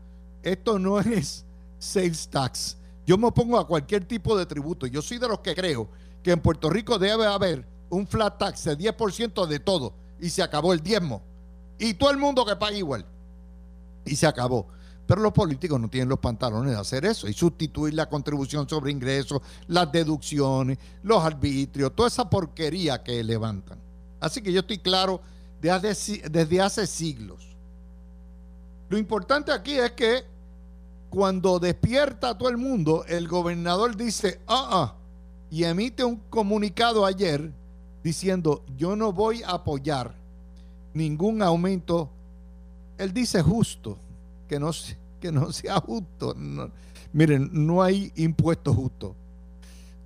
esto 0.44 0.78
no 0.78 1.00
es 1.02 1.46
sales 1.80 2.28
tax. 2.28 2.78
Yo 3.06 3.18
me 3.18 3.28
opongo 3.28 3.60
a 3.60 3.68
cualquier 3.68 4.06
tipo 4.06 4.38
de 4.38 4.46
tributo. 4.46 4.88
Yo 4.88 5.02
soy 5.02 5.18
de 5.18 5.28
los 5.28 5.40
que 5.40 5.56
creo 5.56 5.88
que 6.24 6.32
en 6.32 6.40
Puerto 6.40 6.70
Rico 6.70 6.98
debe 6.98 7.26
haber 7.26 7.66
un 7.90 8.08
flat 8.08 8.38
tax 8.38 8.64
de 8.64 8.78
10% 8.78 9.46
de 9.46 9.60
todo 9.60 9.94
y 10.20 10.30
se 10.30 10.42
acabó 10.42 10.74
el 10.74 10.82
diezmo. 10.82 11.22
Y 11.78 11.94
todo 11.94 12.12
el 12.12 12.18
mundo 12.18 12.46
que 12.46 12.56
pague 12.56 12.78
igual. 12.78 13.06
Y 14.06 14.16
se 14.16 14.26
acabó. 14.26 14.68
Pero 15.08 15.22
los 15.22 15.34
políticos 15.34 15.80
no 15.80 15.90
tienen 15.90 16.10
los 16.10 16.20
pantalones 16.20 16.72
de 16.72 16.80
hacer 16.80 17.06
eso 17.06 17.28
y 17.28 17.34
sustituir 17.34 17.94
la 17.94 18.10
contribución 18.10 18.68
sobre 18.68 18.92
ingresos, 18.92 19.42
las 19.68 19.92
deducciones, 19.92 20.80
los 21.04 21.24
arbitrios, 21.24 21.96
toda 21.96 22.08
esa 22.08 22.30
porquería 22.30 23.04
que 23.04 23.24
levantan. 23.24 23.78
Así 24.20 24.42
que 24.42 24.52
yo 24.52 24.62
estoy 24.62 24.80
claro 24.80 25.22
desde, 25.62 26.62
hace 26.62 26.88
siglos. 26.88 27.56
Lo 28.90 28.98
importante 28.98 29.52
aquí 29.52 29.74
es 29.74 29.92
que 29.92 30.24
cuando 31.10 31.60
despierta 31.60 32.30
a 32.30 32.38
todo 32.38 32.50
el 32.50 32.58
mundo, 32.58 33.06
el 33.08 33.28
gobernador 33.28 33.96
dice, 33.96 34.42
ah, 34.48 34.70
ah, 34.72 34.96
y 35.50 35.64
emite 35.64 36.04
un 36.04 36.18
comunicado 36.30 37.06
ayer 37.06 37.52
diciendo, 38.04 38.64
yo 38.76 38.96
no 38.96 39.14
voy 39.14 39.44
a 39.44 39.52
apoyar 39.52 40.16
ningún 40.94 41.42
aumento. 41.42 42.10
Él 42.98 43.14
dice 43.14 43.42
justo, 43.42 43.98
que 44.48 44.60
no, 44.60 44.72
que 45.20 45.32
no 45.32 45.52
sea 45.52 45.80
justo. 45.80 46.36
Miren, 47.14 47.50
no 47.54 47.82
hay 47.82 48.12
impuesto 48.16 48.74
justo. 48.74 49.16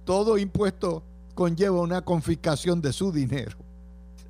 Todo 0.06 0.38
impuesto 0.38 1.04
conlleva 1.36 1.82
una 1.82 2.02
confiscación 2.02 2.82
de 2.82 2.94
su 2.94 3.12
dinero. 3.12 3.58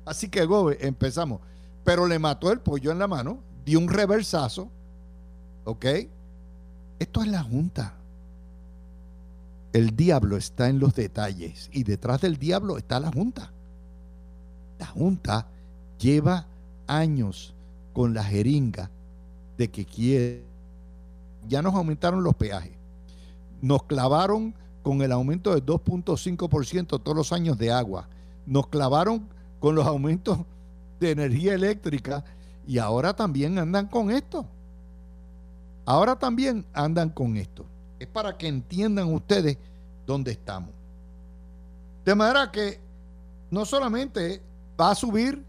Así 0.04 0.28
que, 0.28 0.44
Gobe, 0.44 0.78
empezamos. 0.86 1.40
Pero 1.84 2.06
le 2.06 2.18
mató 2.18 2.52
el 2.52 2.60
pollo 2.60 2.90
en 2.92 2.98
la 2.98 3.08
mano, 3.08 3.38
dio 3.64 3.78
un 3.78 3.88
reversazo. 3.88 4.68
¿Ok? 5.64 5.86
Esto 6.98 7.22
es 7.22 7.28
la 7.28 7.42
Junta. 7.42 7.94
El 9.72 9.94
diablo 9.94 10.36
está 10.36 10.68
en 10.68 10.80
los 10.80 10.94
detalles 10.94 11.70
y 11.72 11.84
detrás 11.84 12.20
del 12.20 12.38
diablo 12.38 12.76
está 12.76 12.98
la 12.98 13.12
Junta. 13.12 13.52
La 14.78 14.86
Junta 14.86 15.46
lleva 15.98 16.46
años 16.86 17.54
con 17.92 18.14
la 18.14 18.24
jeringa 18.24 18.90
de 19.60 19.70
que 19.70 19.84
quiere. 19.84 20.42
Ya 21.46 21.60
nos 21.60 21.74
aumentaron 21.74 22.24
los 22.24 22.34
peajes. 22.34 22.72
Nos 23.60 23.82
clavaron 23.82 24.54
con 24.82 25.02
el 25.02 25.12
aumento 25.12 25.52
del 25.52 25.66
2.5% 25.66 26.86
todos 27.02 27.14
los 27.14 27.30
años 27.30 27.58
de 27.58 27.70
agua. 27.70 28.08
Nos 28.46 28.68
clavaron 28.68 29.28
con 29.58 29.74
los 29.74 29.86
aumentos 29.86 30.38
de 30.98 31.10
energía 31.10 31.52
eléctrica 31.52 32.24
y 32.66 32.78
ahora 32.78 33.14
también 33.14 33.58
andan 33.58 33.86
con 33.86 34.10
esto. 34.10 34.46
Ahora 35.84 36.18
también 36.18 36.64
andan 36.72 37.10
con 37.10 37.36
esto. 37.36 37.66
Es 37.98 38.06
para 38.06 38.38
que 38.38 38.48
entiendan 38.48 39.12
ustedes 39.12 39.58
dónde 40.06 40.30
estamos. 40.30 40.70
De 42.06 42.14
manera 42.14 42.50
que 42.50 42.80
no 43.50 43.66
solamente 43.66 44.40
va 44.80 44.92
a 44.92 44.94
subir 44.94 45.44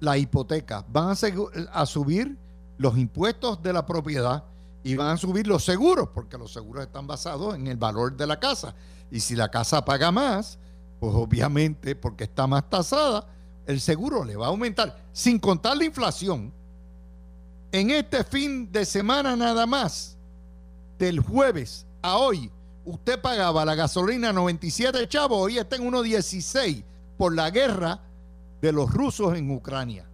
la 0.00 0.18
hipoteca, 0.18 0.84
van 0.90 1.10
a, 1.10 1.80
a 1.80 1.86
subir 1.86 2.36
los 2.80 2.96
impuestos 2.96 3.62
de 3.62 3.74
la 3.74 3.84
propiedad 3.84 4.42
y 4.82 4.96
van 4.96 5.08
a 5.08 5.16
subir 5.18 5.46
los 5.46 5.62
seguros, 5.62 6.08
porque 6.14 6.38
los 6.38 6.50
seguros 6.50 6.82
están 6.82 7.06
basados 7.06 7.54
en 7.54 7.66
el 7.66 7.76
valor 7.76 8.16
de 8.16 8.26
la 8.26 8.40
casa. 8.40 8.74
Y 9.10 9.20
si 9.20 9.36
la 9.36 9.50
casa 9.50 9.84
paga 9.84 10.10
más, 10.10 10.58
pues 10.98 11.14
obviamente, 11.14 11.94
porque 11.94 12.24
está 12.24 12.46
más 12.46 12.70
tasada, 12.70 13.26
el 13.66 13.82
seguro 13.82 14.24
le 14.24 14.34
va 14.34 14.46
a 14.46 14.48
aumentar, 14.48 14.98
sin 15.12 15.38
contar 15.38 15.76
la 15.76 15.84
inflación. 15.84 16.54
En 17.70 17.90
este 17.90 18.24
fin 18.24 18.72
de 18.72 18.86
semana 18.86 19.36
nada 19.36 19.66
más, 19.66 20.16
del 20.98 21.20
jueves 21.20 21.84
a 22.00 22.16
hoy, 22.16 22.50
usted 22.86 23.20
pagaba 23.20 23.62
la 23.66 23.74
gasolina 23.74 24.32
97 24.32 25.06
chavos, 25.06 25.38
hoy 25.38 25.58
está 25.58 25.76
en 25.76 25.82
1.16 25.82 26.82
por 27.18 27.34
la 27.34 27.50
guerra 27.50 28.00
de 28.62 28.72
los 28.72 28.90
rusos 28.90 29.36
en 29.36 29.50
Ucrania. 29.50 30.06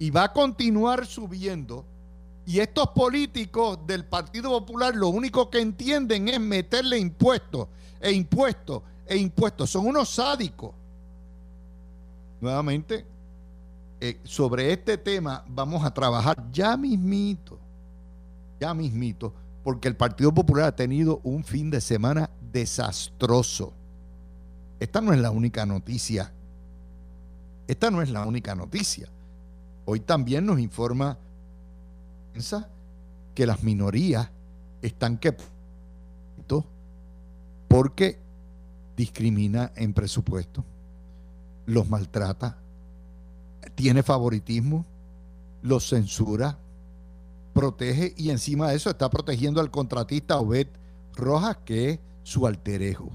Y 0.00 0.10
va 0.10 0.24
a 0.24 0.32
continuar 0.32 1.06
subiendo. 1.06 1.91
Y 2.44 2.58
estos 2.58 2.88
políticos 2.88 3.78
del 3.86 4.04
Partido 4.04 4.50
Popular 4.50 4.94
lo 4.94 5.08
único 5.08 5.48
que 5.48 5.60
entienden 5.60 6.28
es 6.28 6.40
meterle 6.40 6.98
impuestos 6.98 7.68
e 8.00 8.12
impuestos 8.12 8.82
e 9.06 9.16
impuestos. 9.16 9.70
Son 9.70 9.86
unos 9.86 10.08
sádicos. 10.08 10.72
Nuevamente, 12.40 13.06
eh, 14.00 14.18
sobre 14.24 14.72
este 14.72 14.98
tema 14.98 15.44
vamos 15.46 15.84
a 15.84 15.94
trabajar 15.94 16.50
ya 16.50 16.76
mismito, 16.76 17.56
ya 18.58 18.74
mismito, 18.74 19.32
porque 19.62 19.86
el 19.86 19.94
Partido 19.94 20.34
Popular 20.34 20.64
ha 20.64 20.76
tenido 20.76 21.20
un 21.22 21.44
fin 21.44 21.70
de 21.70 21.80
semana 21.80 22.28
desastroso. 22.52 23.72
Esta 24.80 25.00
no 25.00 25.12
es 25.12 25.20
la 25.20 25.30
única 25.30 25.64
noticia. 25.64 26.32
Esta 27.68 27.92
no 27.92 28.02
es 28.02 28.10
la 28.10 28.26
única 28.26 28.56
noticia. 28.56 29.08
Hoy 29.84 30.00
también 30.00 30.44
nos 30.44 30.58
informa 30.58 31.16
que 33.34 33.46
las 33.46 33.62
minorías 33.62 34.30
están 34.82 35.18
que 35.18 35.36
porque 37.68 38.18
discrimina 38.98 39.72
en 39.76 39.94
presupuesto, 39.94 40.62
los 41.64 41.88
maltrata, 41.88 42.58
tiene 43.74 44.02
favoritismo, 44.02 44.84
los 45.62 45.88
censura, 45.88 46.58
protege 47.54 48.12
y 48.18 48.28
encima 48.28 48.68
de 48.68 48.76
eso 48.76 48.90
está 48.90 49.08
protegiendo 49.08 49.62
al 49.62 49.70
contratista 49.70 50.38
Obed 50.38 50.66
Rojas, 51.14 51.58
que 51.64 51.90
es 51.90 51.98
su 52.24 52.46
alterejo. 52.46 53.10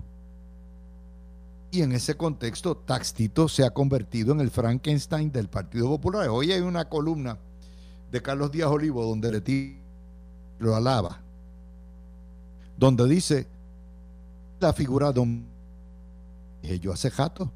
Y 1.69 1.83
en 1.83 1.91
ese 1.91 2.15
contexto, 2.15 2.77
Taxito 2.77 3.49
se 3.49 3.63
ha 3.63 3.69
convertido 3.69 4.31
en 4.31 4.39
el 4.39 4.49
Frankenstein 4.49 5.31
del 5.31 5.49
Partido 5.49 5.87
Popular. 5.87 6.29
Hoy 6.29 6.51
hay 6.51 6.61
una 6.61 6.89
columna 6.89 7.37
de 8.11 8.21
Carlos 8.21 8.51
Díaz 8.51 8.69
Olivo 8.69 9.05
donde 9.05 9.31
le 9.31 9.77
lo 10.59 10.75
alaba, 10.75 11.19
donde 12.77 13.07
dice 13.07 13.47
la 14.59 14.73
figura 14.73 15.11
don 15.11 15.45
yo 16.81 16.91
hace 16.91 17.09
jato 17.09 17.51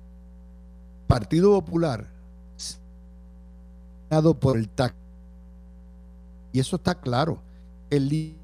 Partido 1.08 1.52
Popular 1.62 2.08
por 4.40 4.58
el 4.58 4.70
TAC 4.70 4.94
y 6.54 6.60
eso 6.60 6.76
está 6.76 6.96
claro 6.96 7.40
el 7.90 8.36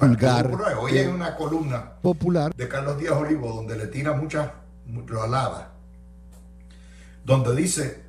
vulgar 0.00 0.50
hoy 0.80 0.98
hay 0.98 1.06
una 1.06 1.36
columna 1.36 1.92
popular 2.00 2.54
de 2.54 2.68
Carlos 2.68 2.98
Díaz 2.98 3.14
Olivo 3.14 3.52
donde 3.52 3.76
le 3.76 3.86
tira 3.88 4.12
muchas 4.14 4.50
lo 4.86 5.22
alaba 5.22 5.72
donde 7.24 7.54
dice 7.54 8.03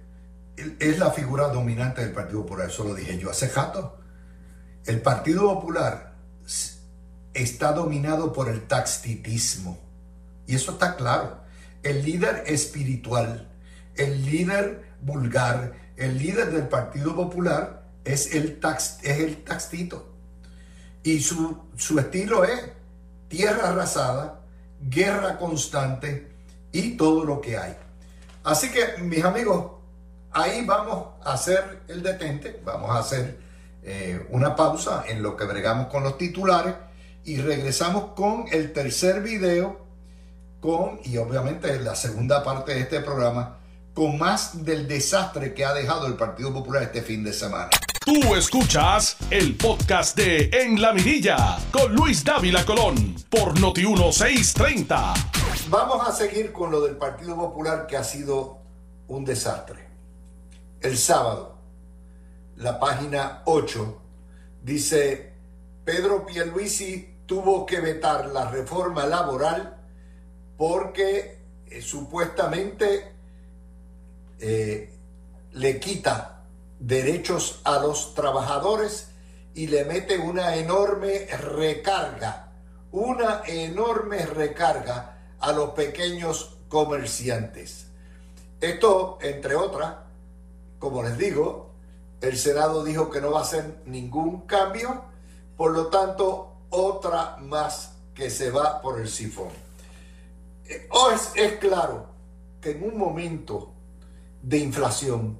es 0.58 1.00
la 1.00 1.12
figura 1.12 1.50
dominante 1.50 2.02
del 2.02 2.14
Partido 2.14 2.44
Popular, 2.44 2.70
eso 2.70 2.84
lo 2.84 2.94
dije 2.94 3.18
yo 3.18 3.30
hace 3.30 3.50
jato. 3.50 3.98
El 4.86 5.02
Partido 5.02 5.54
Popular 5.54 6.16
está 7.34 7.74
dominado 7.74 8.32
por 8.34 8.50
el 8.50 8.68
taxtitismo. 8.68 9.78
Y 10.48 10.56
eso 10.56 10.74
está 10.74 10.96
claro. 10.96 11.42
El 11.84 12.04
líder 12.04 12.44
espiritual, 12.48 13.52
el 13.96 14.26
líder 14.26 14.86
vulgar, 15.02 15.74
el 15.98 16.18
líder 16.18 16.52
del 16.52 16.68
Partido 16.68 17.16
Popular 17.16 17.84
es 18.04 18.34
el, 18.34 18.60
tax, 18.60 19.00
es 19.04 19.20
el. 19.20 19.44
Y 21.04 21.20
su, 21.20 21.60
su 21.76 22.00
estilo 22.00 22.44
es 22.44 22.72
tierra 23.28 23.70
arrasada, 23.70 24.42
guerra 24.82 25.38
constante 25.38 26.32
y 26.72 26.98
todo 26.98 27.26
lo 27.26 27.42
que 27.42 27.58
hay. 27.58 27.76
Así 28.44 28.70
que, 28.72 29.02
mis 29.02 29.24
amigos, 29.24 29.75
ahí 30.36 30.66
vamos 30.66 31.08
a 31.24 31.34
hacer 31.34 31.84
el 31.88 32.04
detente, 32.04 32.62
vamos 32.64 32.92
a 32.92 33.00
hacer 33.00 33.40
eh, 33.82 34.28
una 34.30 34.56
pausa 34.56 35.06
en 35.08 35.24
lo 35.24 35.36
que 35.36 35.46
bregamos 35.46 35.88
con 35.88 36.04
los 36.04 36.18
titulares 36.18 36.76
y 37.24 37.38
regresamos 37.38 38.14
con 38.16 38.46
el 38.52 38.74
tercer 38.74 39.22
video, 39.22 39.80
con, 40.60 41.00
y 41.06 41.18
obviamente 41.18 41.80
la 41.80 41.96
segunda 41.96 42.44
parte 42.44 42.74
de 42.74 42.82
este 42.82 43.00
programa, 43.00 43.58
con 43.94 44.18
más 44.18 44.66
del 44.66 44.88
desastre 44.88 45.54
que 45.54 45.64
ha 45.64 45.74
dejado 45.74 46.06
el 46.06 46.16
Partido 46.16 46.54
Popular 46.54 46.84
este 46.84 47.02
fin 47.02 47.24
de 47.24 47.32
semana. 47.32 47.70
Tú 48.04 48.36
escuchas 48.36 49.16
el 49.32 49.56
podcast 49.56 50.18
de 50.18 50.50
En 50.52 50.80
la 50.82 50.92
Mirilla 50.92 51.58
con 51.72 51.96
Luis 51.96 52.24
Dávila 52.24 52.66
Colón 52.66 53.16
por 53.30 53.60
Noti 53.60 53.86
1630. 53.86 55.14
Vamos 55.70 56.08
a 56.08 56.12
seguir 56.12 56.52
con 56.52 56.72
lo 56.72 56.82
del 56.82 56.98
Partido 56.98 57.36
Popular 57.36 57.88
que 57.88 57.98
ha 57.98 58.04
sido 58.04 58.60
un 59.08 59.24
desastre. 59.24 59.95
El 60.86 61.00
sábado, 61.00 61.56
la 62.58 62.80
página 62.80 63.42
8 63.46 64.02
dice 64.62 65.34
Pedro 65.84 66.28
Pierluisi 66.28 67.22
tuvo 67.26 67.66
que 67.66 67.80
vetar 67.80 68.28
la 68.28 68.52
reforma 68.52 69.08
laboral 69.08 69.78
porque 70.56 71.40
eh, 71.66 71.82
supuestamente 71.82 73.16
eh, 74.40 74.94
le 75.54 75.80
quita 75.80 76.44
derechos 76.80 77.62
a 77.64 77.80
los 77.80 78.14
trabajadores 78.14 79.10
y 79.56 79.66
le 79.66 79.86
mete 79.86 80.20
una 80.20 80.56
enorme 80.56 81.26
recarga, 81.36 82.52
una 82.92 83.42
enorme 83.48 84.24
recarga 84.28 85.18
a 85.40 85.52
los 85.52 85.72
pequeños 85.72 86.60
comerciantes. 86.70 87.88
Esto, 88.62 89.18
entre 89.24 89.56
otras, 89.56 90.05
como 90.86 91.02
les 91.02 91.18
digo, 91.18 91.72
el 92.22 92.38
Senado 92.38 92.84
dijo 92.84 93.10
que 93.10 93.20
no 93.20 93.32
va 93.32 93.40
a 93.40 93.42
hacer 93.42 93.82
ningún 93.88 94.42
cambio, 94.42 95.02
por 95.58 95.72
lo 95.72 95.88
tanto, 95.88 96.58
otra 96.70 97.38
más 97.38 97.96
que 98.14 98.30
se 98.30 98.52
va 98.52 98.84
por 98.84 99.00
el 99.00 99.10
sifón. 99.10 99.48
Eh, 100.68 100.88
es 101.34 101.54
claro 101.54 102.06
que 102.62 102.70
en 102.70 102.84
un 102.84 103.00
momento 103.00 103.72
de 104.44 104.60
inflación, 104.60 105.40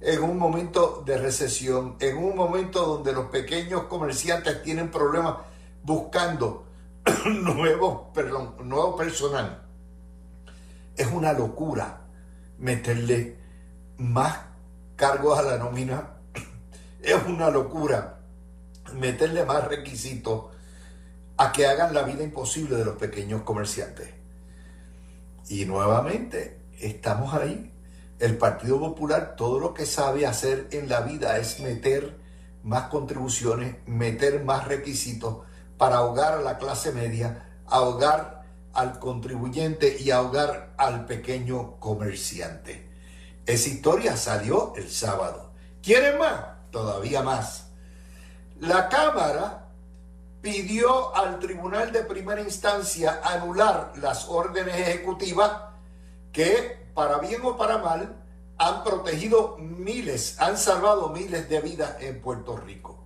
en 0.00 0.22
un 0.22 0.38
momento 0.38 1.02
de 1.04 1.18
recesión, 1.18 1.96
en 2.00 2.16
un 2.16 2.34
momento 2.34 2.86
donde 2.86 3.12
los 3.12 3.26
pequeños 3.26 3.82
comerciantes 3.82 4.62
tienen 4.62 4.90
problemas 4.90 5.36
buscando 5.82 6.64
nuevo, 7.26 8.10
perdón, 8.14 8.54
nuevo 8.64 8.96
personal, 8.96 9.62
es 10.96 11.06
una 11.08 11.34
locura 11.34 12.00
meterle 12.56 13.36
más 13.98 14.55
cargos 14.96 15.38
a 15.38 15.42
la 15.42 15.58
nómina, 15.58 16.14
es 17.02 17.16
una 17.26 17.50
locura 17.50 18.18
meterle 18.94 19.44
más 19.44 19.64
requisitos 19.68 20.46
a 21.36 21.52
que 21.52 21.66
hagan 21.66 21.94
la 21.94 22.02
vida 22.02 22.22
imposible 22.22 22.76
de 22.76 22.84
los 22.84 22.96
pequeños 22.96 23.42
comerciantes. 23.42 24.08
Y 25.48 25.64
nuevamente, 25.66 26.58
estamos 26.80 27.34
ahí 27.34 27.72
el 28.18 28.38
Partido 28.38 28.80
Popular 28.80 29.36
todo 29.36 29.60
lo 29.60 29.74
que 29.74 29.84
sabe 29.84 30.26
hacer 30.26 30.68
en 30.70 30.88
la 30.88 31.00
vida 31.00 31.36
es 31.36 31.60
meter 31.60 32.16
más 32.62 32.84
contribuciones, 32.84 33.76
meter 33.86 34.42
más 34.42 34.66
requisitos 34.66 35.44
para 35.76 35.96
ahogar 35.96 36.34
a 36.34 36.40
la 36.40 36.56
clase 36.56 36.92
media, 36.92 37.60
ahogar 37.66 38.44
al 38.72 38.98
contribuyente 38.98 39.98
y 40.00 40.10
ahogar 40.10 40.72
al 40.78 41.04
pequeño 41.04 41.78
comerciante. 41.78 42.85
Esa 43.46 43.68
historia 43.68 44.16
salió 44.16 44.74
el 44.76 44.90
sábado. 44.90 45.52
¿Quieren 45.82 46.18
más? 46.18 46.44
Todavía 46.70 47.22
más. 47.22 47.68
La 48.60 48.88
Cámara 48.88 49.68
pidió 50.42 51.14
al 51.16 51.38
Tribunal 51.38 51.92
de 51.92 52.02
Primera 52.02 52.40
Instancia 52.40 53.20
anular 53.22 53.92
las 53.96 54.28
órdenes 54.28 54.76
ejecutivas 54.76 55.52
que 56.32 56.86
para 56.96 57.18
bien 57.18 57.42
o 57.44 57.58
para 57.58 57.76
mal, 57.76 58.16
han 58.56 58.82
protegido 58.82 59.58
miles, 59.58 60.40
han 60.40 60.56
salvado 60.56 61.10
miles 61.10 61.46
de 61.46 61.60
vidas 61.60 61.96
en 62.00 62.22
Puerto 62.22 62.56
Rico. 62.56 63.04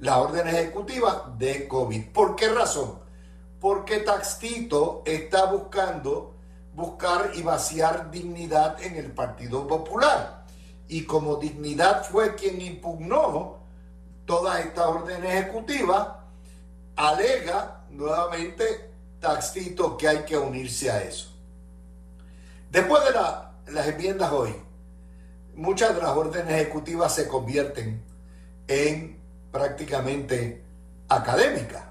La 0.00 0.18
orden 0.18 0.48
ejecutiva 0.48 1.32
de 1.38 1.68
COVID. 1.68 2.08
¿Por 2.08 2.34
qué 2.34 2.48
razón? 2.48 2.98
Porque 3.60 3.98
Taxito 3.98 5.04
está 5.06 5.44
buscando 5.44 6.34
buscar 6.74 7.32
y 7.34 7.42
vaciar 7.42 8.10
dignidad 8.10 8.82
en 8.82 8.96
el 8.96 9.12
Partido 9.12 9.66
Popular. 9.66 10.44
Y 10.88 11.04
como 11.04 11.36
dignidad 11.36 12.04
fue 12.04 12.34
quien 12.34 12.60
impugnó 12.60 13.58
toda 14.24 14.60
esta 14.60 14.88
orden 14.88 15.24
ejecutiva, 15.24 16.24
alega 16.96 17.84
nuevamente 17.90 18.90
Taxito 19.20 19.96
que 19.96 20.08
hay 20.08 20.24
que 20.24 20.36
unirse 20.36 20.90
a 20.90 21.02
eso. 21.02 21.30
Después 22.70 23.02
de 23.04 23.72
las 23.72 23.86
enmiendas 23.88 24.32
hoy, 24.32 24.54
muchas 25.54 25.94
de 25.94 26.00
las 26.00 26.16
órdenes 26.16 26.52
ejecutivas 26.54 27.14
se 27.14 27.28
convierten 27.28 28.02
en 28.66 29.20
prácticamente 29.52 30.62
académicas. 31.08 31.82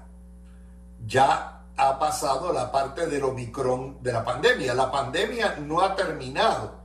Ya 1.06 1.59
ha 1.76 1.98
pasado 1.98 2.52
la 2.52 2.70
parte 2.70 3.06
del 3.06 3.24
Omicron 3.24 4.02
de 4.02 4.12
la 4.12 4.24
pandemia. 4.24 4.74
La 4.74 4.90
pandemia 4.90 5.56
no 5.60 5.80
ha 5.80 5.94
terminado. 5.94 6.80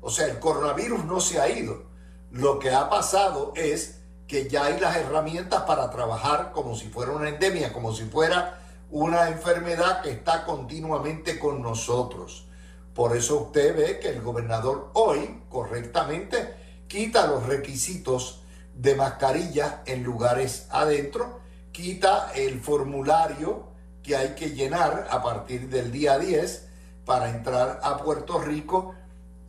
O 0.00 0.10
sea, 0.10 0.26
el 0.26 0.38
coronavirus 0.38 1.04
no 1.04 1.20
se 1.20 1.40
ha 1.40 1.48
ido. 1.48 1.82
Lo 2.30 2.58
que 2.58 2.70
ha 2.70 2.88
pasado 2.88 3.52
es 3.56 4.00
que 4.26 4.48
ya 4.48 4.66
hay 4.66 4.78
las 4.78 4.96
herramientas 4.96 5.62
para 5.62 5.90
trabajar 5.90 6.52
como 6.52 6.76
si 6.76 6.88
fuera 6.88 7.12
una 7.12 7.28
endemia, 7.28 7.72
como 7.72 7.92
si 7.92 8.04
fuera 8.04 8.60
una 8.90 9.28
enfermedad 9.28 10.02
que 10.02 10.10
está 10.10 10.44
continuamente 10.44 11.38
con 11.38 11.62
nosotros. 11.62 12.46
Por 12.94 13.16
eso 13.16 13.38
usted 13.38 13.76
ve 13.76 13.98
que 14.00 14.08
el 14.08 14.20
gobernador 14.20 14.90
hoy 14.94 15.42
correctamente 15.48 16.54
quita 16.88 17.26
los 17.26 17.46
requisitos 17.46 18.42
de 18.74 18.94
mascarilla 18.94 19.82
en 19.86 20.02
lugares 20.02 20.66
adentro, 20.70 21.40
quita 21.72 22.32
el 22.34 22.60
formulario 22.60 23.69
hay 24.14 24.34
que 24.34 24.50
llenar 24.50 25.08
a 25.10 25.22
partir 25.22 25.68
del 25.68 25.92
día 25.92 26.18
10 26.18 26.68
para 27.04 27.30
entrar 27.30 27.80
a 27.82 27.98
Puerto 27.98 28.38
Rico 28.38 28.94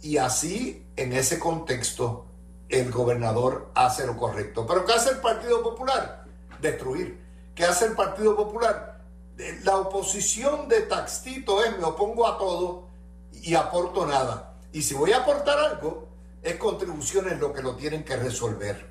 y 0.01 0.17
así 0.17 0.85
en 0.95 1.13
ese 1.13 1.39
contexto 1.39 2.25
el 2.69 2.91
gobernador 2.91 3.69
hace 3.75 4.07
lo 4.07 4.17
correcto. 4.17 4.65
Pero 4.65 4.85
¿qué 4.85 4.93
hace 4.93 5.11
el 5.11 5.17
Partido 5.17 5.61
Popular? 5.61 6.25
Destruir. 6.59 7.19
¿Qué 7.53 7.65
hace 7.65 7.85
el 7.85 7.93
Partido 7.93 8.35
Popular? 8.35 9.01
La 9.63 9.77
oposición 9.77 10.67
de 10.67 10.81
Taxito 10.81 11.63
es 11.63 11.77
me 11.77 11.83
opongo 11.83 12.27
a 12.27 12.37
todo 12.37 12.87
y 13.33 13.55
aporto 13.55 14.05
nada. 14.05 14.53
Y 14.71 14.81
si 14.81 14.93
voy 14.93 15.11
a 15.11 15.17
aportar 15.17 15.59
algo, 15.59 16.07
es 16.41 16.55
contribuciones 16.55 17.39
lo 17.39 17.53
que 17.53 17.61
lo 17.61 17.75
tienen 17.75 18.03
que 18.03 18.15
resolver. 18.15 18.89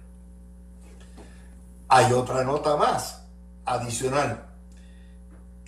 Hay 1.89 2.13
otra 2.13 2.45
nota 2.45 2.77
más, 2.77 3.25
adicional. 3.65 4.50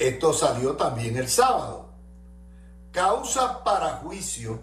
Esto 0.02 0.32
salió 0.32 0.72
también 0.74 1.16
el 1.16 1.28
sábado. 1.28 1.86
Causa 2.90 3.62
para 3.62 3.98
juicio 3.98 4.60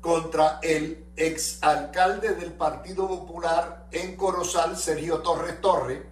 contra 0.00 0.60
el 0.62 1.04
exalcalde 1.16 2.36
del 2.36 2.52
Partido 2.52 3.08
Popular 3.08 3.88
en 3.90 4.14
Corozal, 4.14 4.76
Sergio 4.76 5.18
Torres 5.18 5.60
Torres. 5.60 6.02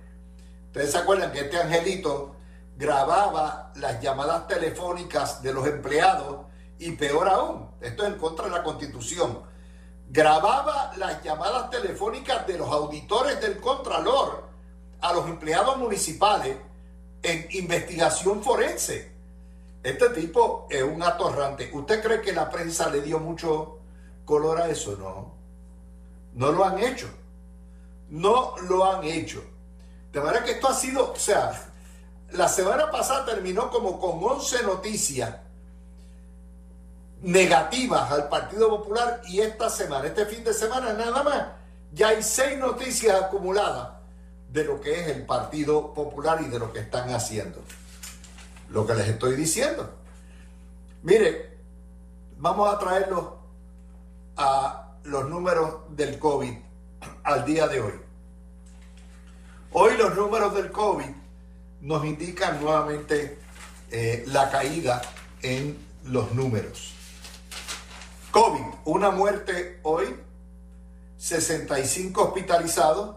Ustedes 0.67 0.91
se 0.91 0.99
acuerdan 0.99 1.31
que 1.31 1.43
este 1.43 1.59
angelito 1.59 2.35
grababa 2.77 3.71
las 3.77 4.01
llamadas 4.01 4.49
telefónicas 4.49 5.41
de 5.45 5.53
los 5.53 5.65
empleados 5.69 6.47
y 6.81 6.91
peor 6.91 7.29
aún, 7.29 7.71
esto 7.81 8.03
es 8.03 8.09
en 8.09 8.19
contra 8.19 8.47
de 8.47 8.51
la 8.51 8.65
constitución, 8.65 9.43
grababa 10.09 10.91
las 10.97 11.23
llamadas 11.23 11.71
telefónicas 11.71 12.49
de 12.49 12.59
los 12.59 12.69
auditores 12.69 13.41
del 13.41 13.61
Contralor 13.61 14.49
a 15.01 15.13
los 15.13 15.27
empleados 15.27 15.77
municipales 15.77 16.57
en 17.23 17.47
investigación 17.53 18.43
forense. 18.43 19.11
Este 19.83 20.11
tipo 20.11 20.67
es 20.71 20.83
un 20.83 21.03
atorrante. 21.03 21.71
¿Usted 21.73 22.03
cree 22.03 22.21
que 22.21 22.33
la 22.33 22.51
prensa 22.51 22.91
le 22.91 23.01
dio 23.01 23.19
mucho 23.19 23.79
color 24.25 24.61
a 24.61 24.69
eso? 24.69 24.97
No. 24.97 25.35
No 26.35 26.53
lo 26.53 26.65
han 26.65 26.79
hecho. 26.79 27.09
No 28.09 28.57
lo 28.69 28.85
han 28.85 29.05
hecho. 29.05 29.43
De 30.13 30.21
manera 30.21 30.45
que 30.45 30.53
esto 30.53 30.69
ha 30.69 30.75
sido, 30.75 31.13
o 31.13 31.17
sea, 31.17 31.53
la 32.33 32.49
semana 32.49 32.91
pasada 32.91 33.25
terminó 33.25 33.71
como 33.71 33.99
con 33.99 34.23
11 34.23 34.65
noticias 34.65 35.37
negativas 37.23 38.11
al 38.11 38.29
Partido 38.29 38.69
Popular 38.71 39.21
y 39.27 39.41
esta 39.41 39.69
semana, 39.69 40.07
este 40.07 40.27
fin 40.27 40.43
de 40.43 40.55
semana 40.55 40.93
nada 40.93 41.23
más, 41.23 41.47
ya 41.93 42.09
hay 42.09 42.23
seis 42.23 42.59
noticias 42.59 43.23
acumuladas 43.23 44.00
de 44.53 44.65
lo 44.65 44.81
que 44.81 45.01
es 45.01 45.09
el 45.09 45.25
Partido 45.27 45.95
Popular 45.95 46.41
y 46.43 46.49
de 46.49 46.59
lo 46.59 46.73
que 46.73 46.81
están 46.81 47.11
haciendo. 47.11 47.61
Lo 48.71 48.87
que 48.87 48.95
les 48.95 49.09
estoy 49.09 49.37
diciendo. 49.37 49.91
Mire, 51.03 51.57
vamos 52.39 52.73
a 52.73 52.79
traerlo 52.79 53.39
a 54.37 54.97
los 55.05 55.29
números 55.29 55.83
del 55.91 56.19
COVID 56.19 56.53
al 57.23 57.45
día 57.45 57.69
de 57.69 57.81
hoy. 57.81 57.93
Hoy 59.73 59.97
los 59.97 60.17
números 60.17 60.55
del 60.55 60.71
COVID 60.73 61.11
nos 61.83 62.05
indican 62.05 62.61
nuevamente 62.61 63.39
eh, 63.91 64.25
la 64.27 64.51
caída 64.51 65.01
en 65.43 65.79
los 66.05 66.33
números. 66.33 66.95
COVID, 68.31 68.65
una 68.85 69.11
muerte 69.11 69.81
hoy, 69.83 70.17
65 71.17 72.23
hospitalizados, 72.23 73.17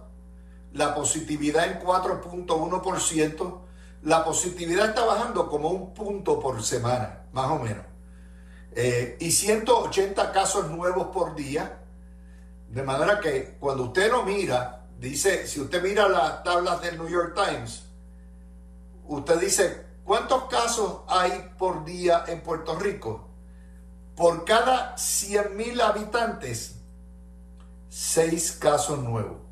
la 0.74 0.96
positividad 0.96 1.68
en 1.68 1.80
4.1%, 1.80 3.60
la 4.02 4.26
positividad 4.26 4.90
está 4.90 5.06
bajando 5.06 5.48
como 5.48 5.70
un 5.70 5.94
punto 5.94 6.40
por 6.40 6.62
semana, 6.64 7.26
más 7.32 7.52
o 7.52 7.60
menos. 7.60 7.86
Eh, 8.76 9.18
y 9.20 9.32
180 9.32 10.32
casos 10.32 10.70
nuevos 10.72 11.08
por 11.08 11.36
día, 11.36 11.80
de 12.70 12.82
manera 12.82 13.20
que 13.20 13.56
cuando 13.60 13.84
usted 13.84 14.12
lo 14.12 14.24
mira, 14.24 14.88
dice, 15.00 15.48
si 15.48 15.62
usted 15.62 15.82
mira 15.82 16.10
las 16.10 16.44
tablas 16.44 16.82
del 16.82 16.98
New 16.98 17.08
York 17.08 17.36
Times, 17.36 17.84
usted 19.08 19.40
dice, 19.40 19.86
¿cuántos 20.04 20.46
casos 20.46 21.02
hay 21.08 21.52
por 21.58 21.86
día 21.86 22.26
en 22.28 22.42
Puerto 22.42 22.78
Rico? 22.80 23.30
Por 24.16 24.44
cada 24.44 24.98
100 24.98 25.56
mil 25.56 25.80
habitantes, 25.80 26.80
6 27.90 28.54
casos 28.54 29.00
nuevos. 29.00 29.43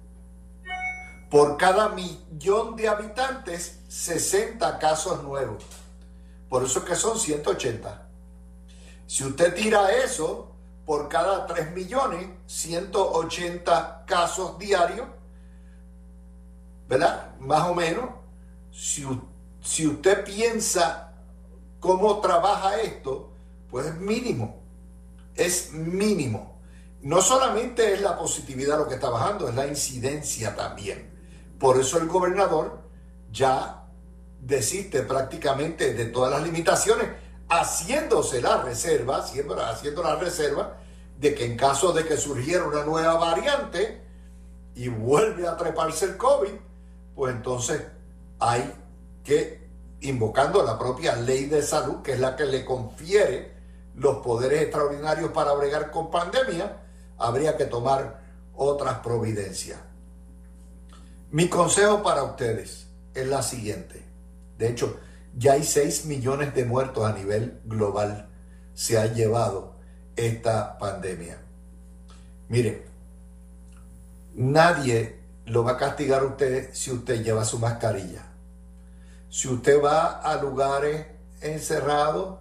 Por 1.31 1.55
cada 1.55 1.87
millón 1.87 2.75
de 2.75 2.89
habitantes, 2.89 3.79
60 3.87 4.77
casos 4.79 5.23
nuevos. 5.23 5.63
Por 6.49 6.65
eso 6.65 6.83
que 6.83 6.93
son 6.93 7.17
180. 7.17 8.09
Si 9.07 9.23
usted 9.23 9.55
tira 9.55 9.93
eso 9.93 10.51
por 10.85 11.07
cada 11.07 11.45
3 11.45 11.71
millones, 11.71 12.27
180 12.47 14.03
casos 14.05 14.59
diarios, 14.59 15.07
¿verdad? 16.89 17.33
Más 17.39 17.65
o 17.69 17.75
menos. 17.75 18.09
Si, 18.73 19.07
si 19.61 19.87
usted 19.87 20.25
piensa 20.25 21.13
cómo 21.79 22.19
trabaja 22.19 22.81
esto, 22.81 23.31
pues 23.69 23.85
es 23.85 23.95
mínimo. 23.95 24.61
Es 25.35 25.71
mínimo. 25.71 26.59
No 27.01 27.21
solamente 27.21 27.93
es 27.93 28.01
la 28.01 28.17
positividad 28.17 28.77
lo 28.77 28.89
que 28.89 28.95
está 28.95 29.09
bajando, 29.09 29.47
es 29.47 29.55
la 29.55 29.65
incidencia 29.65 30.53
también. 30.57 31.10
Por 31.61 31.79
eso 31.79 31.99
el 31.99 32.07
gobernador 32.07 32.79
ya 33.31 33.83
desiste 34.39 35.03
prácticamente 35.03 35.93
de 35.93 36.05
todas 36.05 36.31
las 36.31 36.41
limitaciones, 36.41 37.07
haciéndose 37.49 38.41
la 38.41 38.63
reserva, 38.63 39.17
haciendo 39.17 40.01
la 40.01 40.15
reserva 40.15 40.77
de 41.19 41.35
que 41.35 41.45
en 41.45 41.55
caso 41.55 41.93
de 41.93 42.03
que 42.03 42.17
surgiera 42.17 42.65
una 42.65 42.83
nueva 42.83 43.13
variante 43.13 44.01
y 44.73 44.87
vuelve 44.87 45.47
a 45.47 45.55
treparse 45.55 46.05
el 46.05 46.17
COVID, 46.17 46.53
pues 47.13 47.35
entonces 47.35 47.83
hay 48.39 48.73
que, 49.23 49.69
invocando 49.99 50.63
la 50.63 50.79
propia 50.79 51.15
ley 51.15 51.45
de 51.45 51.61
salud, 51.61 52.01
que 52.01 52.13
es 52.13 52.19
la 52.19 52.35
que 52.35 52.45
le 52.45 52.65
confiere 52.65 53.53
los 53.93 54.17
poderes 54.17 54.63
extraordinarios 54.63 55.29
para 55.29 55.53
bregar 55.53 55.91
con 55.91 56.09
pandemia, 56.09 56.79
habría 57.19 57.55
que 57.55 57.65
tomar 57.65 58.19
otras 58.55 58.97
providencias. 59.01 59.90
Mi 61.31 61.47
consejo 61.47 62.03
para 62.03 62.23
ustedes 62.23 62.87
es 63.13 63.25
la 63.25 63.41
siguiente. 63.41 64.03
De 64.57 64.67
hecho, 64.67 64.99
ya 65.37 65.53
hay 65.53 65.63
6 65.63 66.05
millones 66.07 66.53
de 66.53 66.65
muertos 66.65 67.05
a 67.05 67.13
nivel 67.13 67.61
global. 67.63 68.27
Se 68.73 68.97
ha 68.97 69.05
llevado 69.05 69.75
esta 70.17 70.77
pandemia. 70.77 71.37
Mire, 72.49 72.85
nadie 74.35 75.21
lo 75.45 75.63
va 75.63 75.71
a 75.71 75.77
castigar 75.77 76.23
a 76.23 76.25
usted 76.25 76.69
si 76.73 76.91
usted 76.91 77.23
lleva 77.23 77.45
su 77.45 77.59
mascarilla. 77.59 78.25
Si 79.29 79.47
usted 79.47 79.81
va 79.81 80.19
a 80.19 80.35
lugares 80.35 81.05
encerrados, 81.39 82.39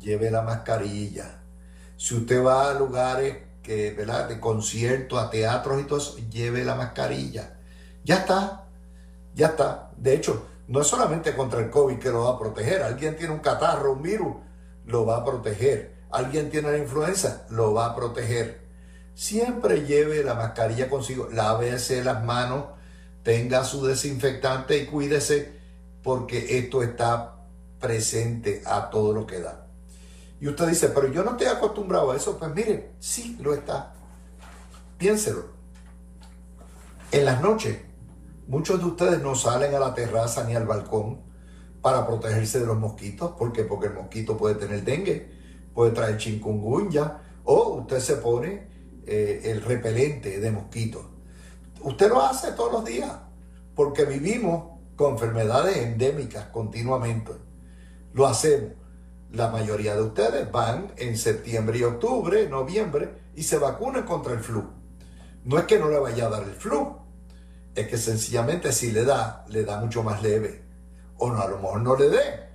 lleve 0.00 0.30
la 0.30 0.40
mascarilla. 0.40 1.42
Si 1.98 2.14
usted 2.14 2.42
va 2.42 2.70
a 2.70 2.74
lugares 2.74 3.36
que, 3.62 3.92
¿verdad? 3.92 4.26
de 4.26 4.40
conciertos, 4.40 5.22
a 5.22 5.28
teatros 5.28 5.82
y 5.82 5.84
todo 5.84 5.98
eso, 5.98 6.16
lleve 6.30 6.64
la 6.64 6.76
mascarilla. 6.76 7.58
Ya 8.04 8.16
está, 8.16 8.64
ya 9.34 9.48
está. 9.48 9.90
De 9.96 10.14
hecho, 10.14 10.46
no 10.68 10.80
es 10.80 10.86
solamente 10.86 11.34
contra 11.34 11.60
el 11.60 11.70
COVID 11.70 11.98
que 11.98 12.10
lo 12.10 12.24
va 12.24 12.30
a 12.30 12.38
proteger. 12.38 12.82
Alguien 12.82 13.16
tiene 13.16 13.32
un 13.32 13.40
catarro, 13.40 13.92
un 13.92 14.02
virus, 14.02 14.36
lo 14.86 15.06
va 15.06 15.18
a 15.18 15.24
proteger. 15.24 16.02
Alguien 16.10 16.50
tiene 16.50 16.70
la 16.70 16.78
influenza, 16.78 17.46
lo 17.50 17.74
va 17.74 17.86
a 17.86 17.96
proteger. 17.96 18.62
Siempre 19.14 19.86
lleve 19.86 20.24
la 20.24 20.34
mascarilla 20.34 20.88
consigo, 20.88 21.28
lávese 21.30 22.02
las 22.02 22.24
manos, 22.24 22.64
tenga 23.22 23.64
su 23.64 23.86
desinfectante 23.86 24.78
y 24.78 24.86
cuídese 24.86 25.60
porque 26.02 26.58
esto 26.58 26.82
está 26.82 27.36
presente 27.78 28.62
a 28.66 28.90
todo 28.90 29.12
lo 29.12 29.26
que 29.26 29.40
da. 29.40 29.66
Y 30.40 30.48
usted 30.48 30.66
dice, 30.68 30.88
pero 30.88 31.06
yo 31.08 31.22
no 31.22 31.32
estoy 31.32 31.46
acostumbrado 31.46 32.10
a 32.10 32.16
eso. 32.16 32.36
Pues 32.36 32.52
mire, 32.52 32.90
sí 32.98 33.36
lo 33.40 33.54
está. 33.54 33.94
Piénselo. 34.98 35.44
En 37.12 37.24
las 37.24 37.40
noches, 37.40 37.78
muchos 38.46 38.78
de 38.80 38.86
ustedes 38.86 39.22
no 39.22 39.34
salen 39.34 39.74
a 39.74 39.78
la 39.78 39.94
terraza 39.94 40.44
ni 40.44 40.54
al 40.54 40.66
balcón 40.66 41.20
para 41.80 42.06
protegerse 42.06 42.60
de 42.60 42.66
los 42.66 42.78
mosquitos. 42.78 43.32
Porque 43.38 43.62
el 43.62 43.94
mosquito 43.94 44.36
puede 44.36 44.54
tener 44.54 44.84
dengue, 44.84 45.30
puede 45.74 45.92
traer 45.92 46.16
chikungunya, 46.16 47.20
o 47.44 47.80
usted 47.80 47.98
se 47.98 48.16
pone 48.16 48.68
eh, 49.06 49.42
el 49.44 49.62
repelente 49.62 50.38
de 50.38 50.50
mosquitos. 50.50 51.02
Usted 51.82 52.08
lo 52.08 52.22
hace 52.22 52.52
todos 52.52 52.72
los 52.72 52.84
días, 52.84 53.10
porque 53.74 54.04
vivimos 54.04 54.78
con 54.94 55.14
enfermedades 55.14 55.76
endémicas 55.78 56.46
continuamente. 56.46 57.32
Lo 58.14 58.26
hacemos. 58.26 58.72
La 59.32 59.48
mayoría 59.48 59.96
de 59.96 60.02
ustedes 60.02 60.52
van 60.52 60.92
en 60.98 61.16
septiembre 61.16 61.78
y 61.78 61.84
octubre, 61.84 62.48
noviembre, 62.50 63.14
y 63.34 63.42
se 63.44 63.56
vacunan 63.56 64.04
contra 64.04 64.34
el 64.34 64.40
flu. 64.40 64.62
No 65.44 65.58
es 65.58 65.64
que 65.64 65.78
no 65.78 65.88
le 65.88 65.98
vaya 65.98 66.26
a 66.26 66.30
dar 66.30 66.42
el 66.42 66.52
flu, 66.52 66.98
es 67.74 67.88
que 67.88 67.96
sencillamente 67.96 68.72
si 68.72 68.92
le 68.92 69.04
da, 69.04 69.44
le 69.48 69.64
da 69.64 69.78
mucho 69.78 70.02
más 70.02 70.22
leve. 70.22 70.62
O 71.18 71.30
no, 71.30 71.40
a 71.40 71.48
lo 71.48 71.58
mejor 71.58 71.80
no 71.80 71.96
le 71.96 72.08
dé. 72.08 72.48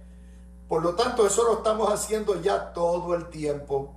Por 0.67 0.83
lo 0.83 0.95
tanto, 0.95 1.25
eso 1.25 1.43
lo 1.43 1.57
estamos 1.57 1.91
haciendo 1.91 2.41
ya 2.41 2.73
todo 2.73 3.15
el 3.15 3.29
tiempo, 3.29 3.95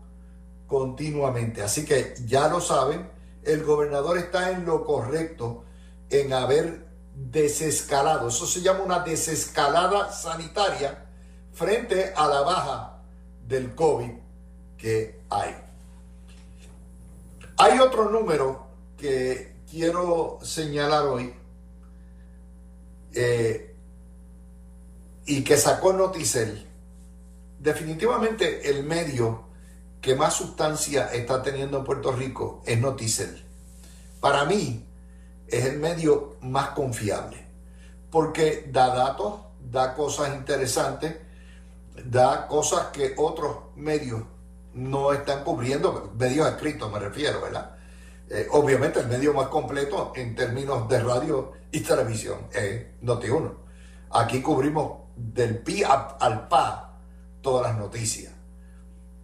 continuamente. 0.66 1.62
Así 1.62 1.84
que 1.84 2.14
ya 2.26 2.48
lo 2.48 2.60
saben, 2.60 3.10
el 3.42 3.64
gobernador 3.64 4.18
está 4.18 4.50
en 4.50 4.64
lo 4.64 4.84
correcto 4.84 5.64
en 6.08 6.32
haber 6.32 6.86
desescalado. 7.14 8.28
Eso 8.28 8.46
se 8.46 8.62
llama 8.62 8.80
una 8.84 9.00
desescalada 9.00 10.12
sanitaria 10.12 11.06
frente 11.52 12.12
a 12.16 12.28
la 12.28 12.40
baja 12.42 13.02
del 13.46 13.74
COVID 13.74 14.12
que 14.78 15.22
hay. 15.28 15.56
Hay 17.58 17.78
otro 17.78 18.10
número 18.10 18.66
que 18.96 19.49
quiero 19.70 20.38
señalar 20.42 21.06
hoy 21.06 21.34
eh, 23.14 23.74
y 25.26 25.44
que 25.44 25.56
sacó 25.56 25.92
Noticel. 25.92 26.66
Definitivamente 27.58 28.70
el 28.70 28.84
medio 28.84 29.44
que 30.00 30.14
más 30.14 30.34
sustancia 30.34 31.12
está 31.12 31.42
teniendo 31.42 31.78
en 31.78 31.84
Puerto 31.84 32.12
Rico 32.12 32.62
es 32.64 32.80
Noticel. 32.80 33.44
Para 34.20 34.44
mí 34.44 34.86
es 35.46 35.64
el 35.64 35.78
medio 35.78 36.36
más 36.40 36.70
confiable 36.70 37.46
porque 38.10 38.68
da 38.70 38.94
datos, 38.94 39.40
da 39.60 39.94
cosas 39.94 40.34
interesantes 40.34 41.16
da 42.04 42.46
cosas 42.46 42.86
que 42.86 43.14
otros 43.16 43.56
medios 43.76 44.22
no 44.74 45.12
están 45.12 45.44
cubriendo, 45.44 46.12
medios 46.16 46.48
escritos 46.48 46.90
me 46.92 46.98
refiero, 46.98 47.40
¿verdad? 47.40 47.76
Eh, 48.32 48.46
obviamente 48.52 49.00
el 49.00 49.08
medio 49.08 49.34
más 49.34 49.48
completo 49.48 50.12
en 50.14 50.36
términos 50.36 50.88
de 50.88 51.00
radio 51.00 51.50
y 51.72 51.80
televisión 51.80 52.46
es 52.52 52.86
Noti1. 53.02 53.54
Aquí 54.12 54.40
cubrimos 54.40 55.00
del 55.16 55.58
pi 55.58 55.82
al 55.82 56.46
pa 56.46 56.96
todas 57.42 57.66
las 57.66 57.76
noticias. 57.76 58.32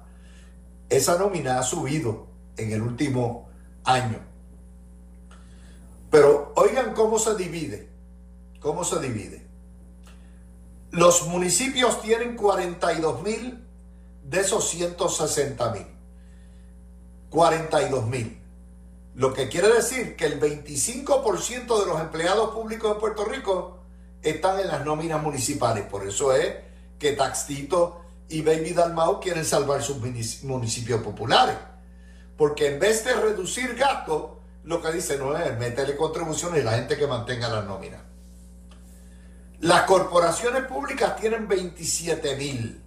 Esa 0.90 1.20
nómina 1.20 1.60
ha 1.60 1.64
subido 1.64 2.26
en 2.58 2.72
el 2.72 2.82
último 2.82 3.48
año. 3.84 4.37
Pero 6.10 6.54
oigan 6.56 6.94
cómo 6.94 7.20
se 7.20 7.36
divide. 7.36 7.90
¿Cómo 8.60 8.84
se 8.84 9.00
divide? 9.00 9.46
Los 10.92 11.28
municipios 11.28 12.02
tienen 12.02 12.36
42 12.36 13.22
mil 13.22 13.64
de 14.24 14.40
esos 14.40 14.70
160 14.70 15.72
mil. 15.72 15.88
42 17.30 18.08
mil. 18.08 18.42
Lo 19.16 19.34
que 19.34 19.50
quiere 19.50 19.74
decir 19.74 20.16
que 20.16 20.26
el 20.26 20.40
25% 20.40 21.80
de 21.80 21.86
los 21.86 22.00
empleados 22.00 22.52
públicos 22.52 22.94
de 22.94 23.00
Puerto 23.00 23.26
Rico 23.26 23.80
están 24.22 24.60
en 24.60 24.68
las 24.68 24.86
nóminas 24.86 25.22
municipales. 25.22 25.86
Por 25.86 26.08
eso 26.08 26.34
es 26.34 26.56
que 27.00 27.14
Taxito 27.14 28.02
y 28.30 28.42
Baby 28.42 28.74
Dalmau 28.74 29.20
quieren 29.20 29.46
salvar 29.46 29.82
sus 29.84 29.98
municipios 30.44 31.02
populares. 31.02 31.56
Porque 32.38 32.68
en 32.68 32.80
vez 32.80 33.04
de 33.04 33.14
reducir 33.14 33.76
gastos, 33.76 34.37
lo 34.68 34.82
que 34.82 34.92
dice 34.92 35.18
no 35.18 35.36
es 35.38 35.58
meterle 35.58 35.96
contribuciones 35.96 36.62
a 36.62 36.66
la 36.66 36.78
gente 36.78 36.98
que 36.98 37.08
mantenga 37.08 37.48
las 37.48 37.64
nóminas. 37.64 38.02
Las 39.62 39.84
corporaciones 39.84 40.64
públicas 40.64 41.16
tienen 41.16 41.48
27 41.48 42.36
mil. 42.36 42.84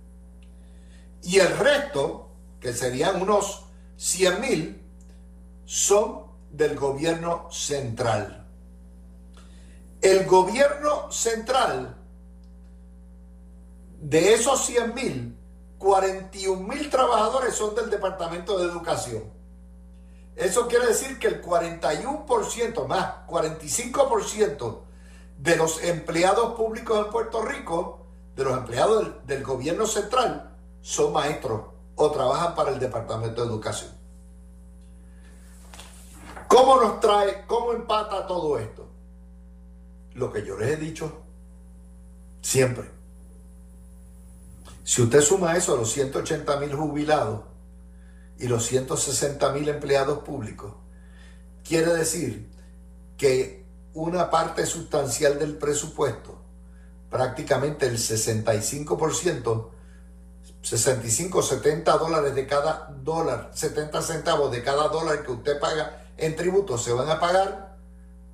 Y 1.23 1.39
el 1.39 1.57
resto, 1.57 2.29
que 2.61 2.75
serían 2.75 3.23
unos 3.23 3.65
100 3.97 4.41
mil, 4.43 4.83
son 5.65 6.27
del 6.51 6.77
gobierno 6.77 7.51
central. 7.51 8.47
El 10.03 10.27
gobierno 10.27 11.11
central, 11.11 11.97
de 14.03 14.35
esos 14.35 14.67
100 14.67 14.95
mil, 14.95 15.39
41 15.79 16.63
mil 16.63 16.91
trabajadores 16.91 17.55
son 17.55 17.75
del 17.75 17.89
Departamento 17.89 18.59
de 18.59 18.67
Educación. 18.67 19.40
Eso 20.37 20.69
quiere 20.69 20.87
decir 20.87 21.19
que 21.19 21.27
el 21.27 21.43
41% 21.43 22.87
más, 22.87 23.27
45% 23.27 24.79
de 25.39 25.57
los 25.57 25.83
empleados 25.83 26.55
públicos 26.55 27.05
en 27.05 27.13
Puerto 27.13 27.43
Rico, 27.43 28.07
de 28.37 28.45
los 28.45 28.57
empleados 28.57 29.03
del, 29.03 29.27
del 29.27 29.45
gobierno 29.45 29.87
central, 29.87 30.57
son 30.81 31.13
maestros 31.13 31.63
o 31.97 32.11
trabajan 32.11 32.55
para 32.55 32.71
el 32.71 32.79
Departamento 32.79 33.43
de 33.43 33.49
Educación. 33.49 33.91
¿Cómo 36.49 36.81
nos 36.81 37.01
trae, 37.01 37.45
cómo 37.47 37.73
empata 37.73 38.27
todo 38.27 38.59
esto? 38.59 38.89
Lo 40.15 40.33
que 40.33 40.45
yo 40.45 40.59
les 40.59 40.71
he 40.71 40.77
dicho 40.77 41.13
siempre. 42.41 42.91
Si 44.83 45.03
usted 45.03 45.21
suma 45.21 45.57
eso 45.57 45.75
a 45.75 45.77
los 45.77 45.93
180 45.93 46.57
mil 46.57 46.75
jubilados 46.75 47.43
y 48.41 48.49
los 48.49 48.65
160 48.67 49.53
mil 49.53 49.69
empleados 49.69 50.21
públicos, 50.21 50.73
quiere 51.63 51.93
decir 51.93 52.49
que 53.19 53.67
una 53.93 54.31
parte 54.31 54.65
sustancial 54.65 55.39
del 55.39 55.59
presupuesto, 55.59 56.41
prácticamente 57.11 57.87
el 57.87 57.99
65%, 57.99 59.69
65, 60.63 61.43
70 61.43 61.99
dólares 61.99 62.35
de 62.35 62.47
cada 62.47 62.89
dólar, 63.03 63.51
70 63.53 64.01
centavos 64.01 64.51
de 64.51 64.63
cada 64.63 64.89
dólar 64.89 65.23
que 65.23 65.33
usted 65.33 65.61
paga 65.61 66.07
en 66.17 66.35
tributos 66.35 66.83
se 66.83 66.93
van 66.93 67.11
a 67.11 67.21
pagar 67.21 67.77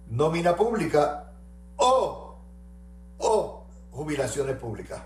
nómina 0.08 0.54
pública 0.54 1.32
o, 1.76 2.38
o 3.18 3.66
jubilaciones 3.90 4.56
públicas. 4.56 5.02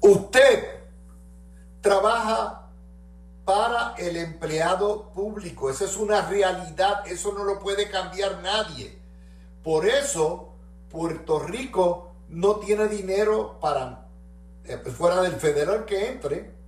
Usted 0.00 0.81
trabaja 1.82 2.70
para 3.44 3.94
el 3.98 4.16
empleado 4.16 5.10
público. 5.12 5.68
Esa 5.68 5.84
es 5.84 5.96
una 5.98 6.22
realidad. 6.22 7.06
Eso 7.06 7.32
no 7.32 7.44
lo 7.44 7.58
puede 7.58 7.90
cambiar 7.90 8.40
nadie. 8.42 8.98
Por 9.62 9.86
eso 9.86 10.54
Puerto 10.90 11.40
Rico 11.40 12.12
no 12.28 12.56
tiene 12.56 12.88
dinero 12.88 13.58
para 13.60 14.06
eh, 14.64 14.78
fuera 14.78 15.20
del 15.20 15.34
federal 15.34 15.84
que 15.84 16.08
entre 16.08 16.62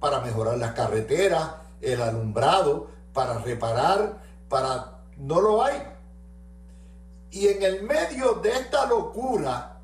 para 0.00 0.20
mejorar 0.20 0.58
las 0.58 0.72
carreteras, 0.72 1.52
el 1.80 2.02
alumbrado, 2.02 2.88
para 3.12 3.38
reparar, 3.38 4.20
para... 4.48 4.92
No 5.16 5.40
lo 5.40 5.64
hay. 5.64 5.82
Y 7.30 7.48
en 7.48 7.62
el 7.62 7.82
medio 7.82 8.34
de 8.34 8.50
esta 8.50 8.86
locura 8.86 9.75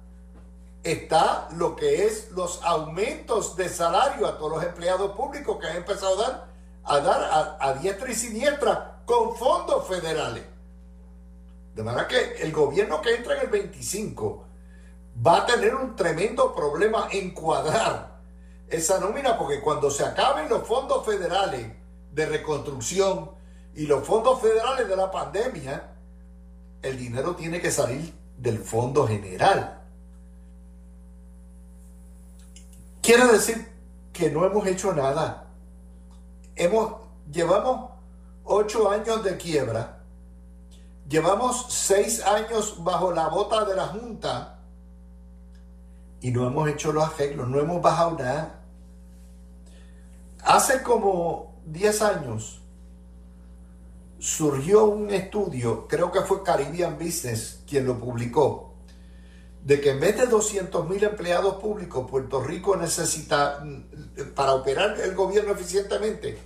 está 0.82 1.48
lo 1.52 1.76
que 1.76 2.06
es 2.06 2.30
los 2.32 2.62
aumentos 2.62 3.56
de 3.56 3.68
salario 3.68 4.26
a 4.26 4.36
todos 4.36 4.52
los 4.52 4.64
empleados 4.64 5.12
públicos 5.12 5.58
que 5.60 5.68
han 5.68 5.76
empezado 5.76 6.20
a 6.20 6.28
dar 6.28 6.52
a, 6.84 6.98
dar 7.00 7.56
a, 7.60 7.74
diestra 7.74 8.10
y 8.10 8.14
siniestra 8.14 9.02
con 9.04 9.36
fondos 9.36 9.86
federales. 9.86 10.44
De 11.74 11.82
manera 11.82 12.06
que 12.06 12.42
el 12.42 12.52
gobierno 12.52 13.00
que 13.00 13.14
entra 13.14 13.36
en 13.36 13.42
el 13.42 13.48
25 13.48 14.44
va 15.24 15.38
a 15.38 15.46
tener 15.46 15.74
un 15.74 15.94
tremendo 15.96 16.54
problema 16.54 17.08
en 17.10 17.30
cuadrar 17.30 18.20
esa 18.68 18.98
nómina, 18.98 19.38
porque 19.38 19.60
cuando 19.60 19.90
se 19.90 20.04
acaben 20.04 20.48
los 20.48 20.66
fondos 20.66 21.04
federales 21.04 21.66
de 22.10 22.26
reconstrucción 22.26 23.30
y 23.74 23.86
los 23.86 24.06
fondos 24.06 24.40
federales 24.40 24.88
de 24.88 24.96
la 24.96 25.10
pandemia, 25.10 25.90
el 26.82 26.98
dinero 26.98 27.36
tiene 27.36 27.60
que 27.60 27.70
salir 27.70 28.12
del 28.36 28.58
fondo 28.58 29.06
general. 29.06 29.81
Quiere 33.02 33.26
decir 33.26 33.68
que 34.12 34.30
no 34.30 34.46
hemos 34.46 34.64
hecho 34.66 34.94
nada. 34.94 35.48
Hemos, 36.54 36.94
llevamos 37.30 37.90
ocho 38.44 38.88
años 38.90 39.24
de 39.24 39.36
quiebra, 39.36 39.98
llevamos 41.08 41.66
seis 41.68 42.24
años 42.24 42.76
bajo 42.84 43.10
la 43.12 43.28
bota 43.28 43.64
de 43.64 43.74
la 43.74 43.88
Junta 43.88 44.60
y 46.20 46.30
no 46.30 46.46
hemos 46.46 46.68
hecho 46.68 46.92
los 46.92 47.04
arreglos, 47.04 47.48
no 47.48 47.58
hemos 47.58 47.82
bajado 47.82 48.18
nada. 48.18 48.60
Hace 50.44 50.82
como 50.82 51.56
10 51.66 52.02
años 52.02 52.62
surgió 54.20 54.84
un 54.84 55.10
estudio, 55.10 55.88
creo 55.88 56.12
que 56.12 56.20
fue 56.20 56.44
Caribbean 56.44 56.96
Business 56.96 57.62
quien 57.66 57.86
lo 57.86 57.98
publicó, 57.98 58.71
de 59.64 59.80
que 59.80 59.90
en 59.90 60.00
vez 60.00 60.16
de 60.16 60.26
200 60.26 60.88
mil 60.88 61.02
empleados 61.04 61.54
públicos, 61.56 62.10
Puerto 62.10 62.42
Rico 62.42 62.76
necesita, 62.76 63.60
mm, 63.64 64.32
para 64.34 64.54
operar 64.54 65.00
el 65.00 65.14
gobierno 65.14 65.52
eficientemente, 65.52 66.36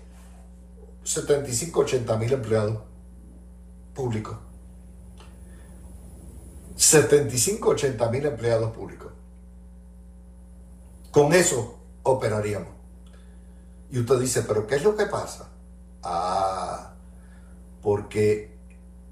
75, 1.02 1.80
80 1.80 2.16
mil 2.16 2.32
empleados 2.32 2.78
públicos. 3.94 4.36
75, 6.74 7.70
80 7.70 8.10
mil 8.10 8.26
empleados 8.26 8.70
públicos. 8.72 9.12
Con 11.10 11.32
eso 11.32 11.78
operaríamos. 12.02 12.68
Y 13.90 14.00
usted 14.00 14.18
dice, 14.18 14.42
pero 14.42 14.66
¿qué 14.66 14.74
es 14.74 14.82
lo 14.82 14.94
que 14.94 15.06
pasa? 15.06 15.48
Ah, 16.02 16.92
porque 17.80 18.58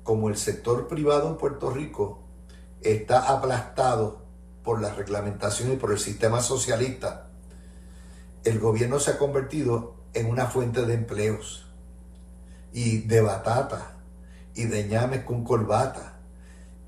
como 0.03 0.29
el 0.29 0.37
sector 0.37 0.87
privado 0.89 1.29
en 1.29 1.37
Puerto 1.39 1.71
Rico 1.71 2.24
está 2.85 3.31
aplastado 3.31 4.23
por 4.63 4.81
la 4.81 4.93
reglamentación 4.95 5.73
y 5.73 5.77
por 5.77 5.93
el 5.93 5.99
sistema 5.99 6.41
socialista, 6.41 7.27
el 8.45 8.61
gobierno 8.61 9.01
se 9.01 9.13
ha 9.13 9.19
convertido 9.19 9.95
en 10.13 10.27
una 10.27 10.47
fuente 10.47 10.85
de 10.85 10.95
empleos 10.95 11.67
y 12.73 12.99
de 12.99 13.21
batata 13.21 13.93
y 14.55 14.65
de 14.65 14.85
ñames 14.85 15.25
con 15.25 15.45
corbata. 15.45 16.21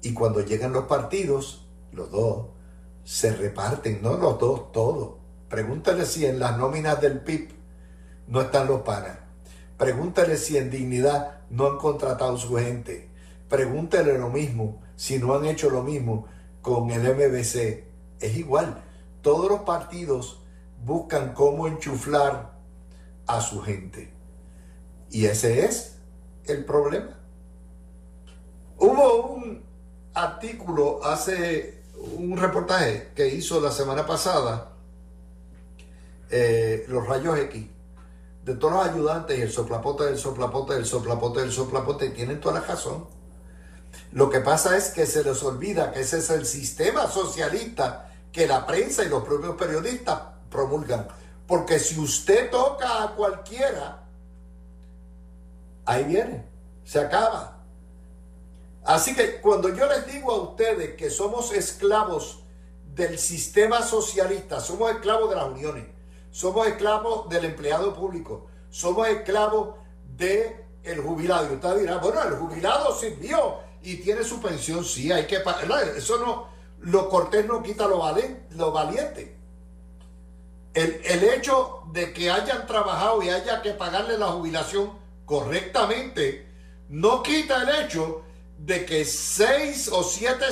Y 0.03 0.13
cuando 0.13 0.41
llegan 0.41 0.73
los 0.73 0.85
partidos, 0.85 1.67
los 1.93 2.11
dos, 2.11 2.47
se 3.05 3.35
reparten, 3.35 4.03
no 4.03 4.17
los 4.17 4.39
dos, 4.39 4.73
todos. 4.73 5.15
Pregúntale 5.49 6.07
si 6.07 6.27
en 6.27 6.39
las 6.39 6.59
nóminas 6.59 7.01
del 7.01 7.21
PIB 7.21 7.51
no 8.29 8.43
están 8.43 8.67
los 8.67 8.83
panas. 8.83 9.19
Pregúntale 9.79 10.37
si 10.37 10.57
en 10.57 10.71
dignidad 10.71 11.41
no 11.51 11.67
han 11.67 11.79
contratado 11.79 12.37
su 12.37 12.57
gente. 12.57 13.11
Pregúntale 13.49 14.19
lo 14.19 14.29
mismo 14.29 14.83
si 14.97 15.19
no 15.19 15.35
han 15.35 15.45
hecho 15.47 15.71
lo 15.71 15.83
mismo 15.83 16.27
con 16.63 16.91
el 16.91 17.03
MBC. 17.03 17.85
Es 18.21 18.37
igual. 18.37 18.83
Todos 19.23 19.51
los 19.51 19.61
partidos 19.61 20.43
buscan 20.85 21.35
cómo 21.35 21.67
enchuflar 21.67 22.53
a 23.27 23.41
su 23.41 23.61
gente. 23.61 24.13
Y 25.11 25.27
ese 25.27 25.65
es 25.65 25.99
el 26.45 26.65
problema. 26.65 27.19
Hubo 28.79 29.27
un 29.35 29.63
artículo 30.15 31.05
hace 31.05 31.83
un 32.17 32.37
reportaje 32.37 33.11
que 33.15 33.29
hizo 33.29 33.61
la 33.61 33.71
semana 33.71 34.07
pasada 34.07 34.73
eh, 36.31 36.85
los 36.89 37.07
rayos 37.07 37.39
X 37.39 37.67
de 38.45 38.55
todos 38.55 38.75
los 38.75 38.87
ayudantes 38.87 39.39
y 39.39 39.43
el 39.43 39.51
soplapote 39.51 40.05
del 40.05 40.19
soplapote 40.19 40.75
del 40.75 40.87
soplapote 40.87 41.41
del 41.41 41.53
soplapote 41.53 42.11
tienen 42.11 42.41
toda 42.41 42.61
la 42.61 42.67
razón. 42.67 43.07
Lo 44.13 44.31
que 44.31 44.41
pasa 44.41 44.77
es 44.77 44.91
que 44.91 45.07
se 45.07 45.23
les 45.25 45.43
olvida 45.43 45.93
que 45.93 46.01
ese 46.01 46.19
es 46.19 46.31
el 46.31 46.47
sistema 46.47 47.07
socialista 47.09 48.11
que 48.33 48.47
la 48.47 48.67
prensa 48.67 49.05
y 49.05 49.09
los 49.09 49.25
propios 49.25 49.57
periodistas 49.57 50.21
promulgan. 50.51 51.09
Porque 51.47 51.79
si 51.79 51.99
usted 51.99 52.51
toca 52.51 53.05
a 53.05 53.15
cualquiera, 53.15 54.05
ahí 55.85 56.05
viene, 56.05 56.45
se 56.85 57.01
acaba. 57.01 57.57
Así 58.85 59.15
que 59.15 59.41
cuando 59.41 59.69
yo 59.75 59.87
les 59.87 60.07
digo 60.07 60.33
a 60.33 60.43
ustedes 60.43 60.95
que 60.97 61.11
somos 61.11 61.53
esclavos 61.53 62.41
del 62.95 63.19
sistema 63.19 63.83
socialista, 63.83 64.61
somos 64.61 64.91
esclavos 64.93 65.31
de 65.31 65.37
las 65.37 65.47
uniones, 65.47 65.87
somos 66.31 66.67
esclavos 66.67 67.29
del 67.29 67.47
empleado 67.47 67.95
público, 67.95 68.47
somos 68.71 69.09
esclavos 69.09 69.77
del 70.17 70.67
el 70.85 71.01
jubilado. 71.01 71.51
Y 71.51 71.55
usted 71.57 71.81
dirá, 71.81 71.99
bueno, 71.99 72.23
el 72.23 72.35
jubilado 72.35 72.95
sirvió 72.95 73.59
y 73.87 73.99
tiene 73.99 74.25
su 74.25 74.41
pensión, 74.41 74.85
sí, 74.85 75.13
hay 75.13 75.29
que 75.29 75.39
pagar. 75.39 75.71
Eso 75.97 76.19
no, 76.19 76.49
lo 76.81 77.09
cortés 77.09 77.47
no 77.47 77.63
quita 77.63 77.87
lo, 77.87 78.03
lo 78.57 78.73
valiente. 78.73 79.39
El, 80.75 81.01
el 81.05 81.23
hecho 81.23 81.85
de 81.93 82.13
que 82.13 82.29
hayan 82.29 82.67
trabajado 82.67 83.23
y 83.23 83.29
haya 83.29 83.63
que 83.63 83.71
pagarle 83.71 84.19
la 84.19 84.27
jubilación 84.27 84.91
correctamente, 85.25 86.49
no 86.89 87.23
quita 87.23 87.63
el 87.63 87.85
hecho 87.85 88.25
de 88.59 88.85
que 88.85 89.05
6 89.05 89.91
o 89.93 90.03
7, 90.03 90.45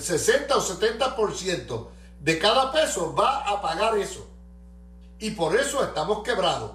60 0.00 0.56
o 0.56 0.60
70% 0.62 1.88
de 2.20 2.38
cada 2.38 2.72
peso 2.72 3.14
va 3.14 3.40
a 3.40 3.60
pagar 3.60 3.98
eso. 3.98 4.26
Y 5.18 5.32
por 5.32 5.54
eso 5.54 5.84
estamos 5.84 6.22
quebrados, 6.22 6.72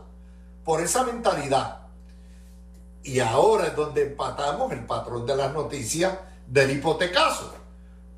por 0.64 0.80
esa 0.80 1.04
mentalidad. 1.04 1.81
Y 3.04 3.20
ahora 3.20 3.68
es 3.68 3.76
donde 3.76 4.04
empatamos 4.04 4.72
el 4.72 4.86
patrón 4.86 5.26
de 5.26 5.36
las 5.36 5.54
noticias 5.54 6.18
del 6.48 6.72
hipotecazo. 6.72 7.54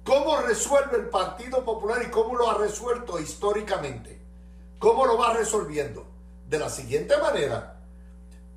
¿Cómo 0.03 0.38
resuelve 0.38 0.97
el 0.97 1.09
Partido 1.09 1.63
Popular 1.63 2.01
y 2.05 2.11
cómo 2.11 2.36
lo 2.36 2.49
ha 2.49 2.57
resuelto 2.57 3.19
históricamente? 3.19 4.21
¿Cómo 4.79 5.05
lo 5.05 5.17
va 5.17 5.34
resolviendo? 5.34 6.05
De 6.49 6.59
la 6.59 6.69
siguiente 6.69 7.15
manera. 7.17 7.77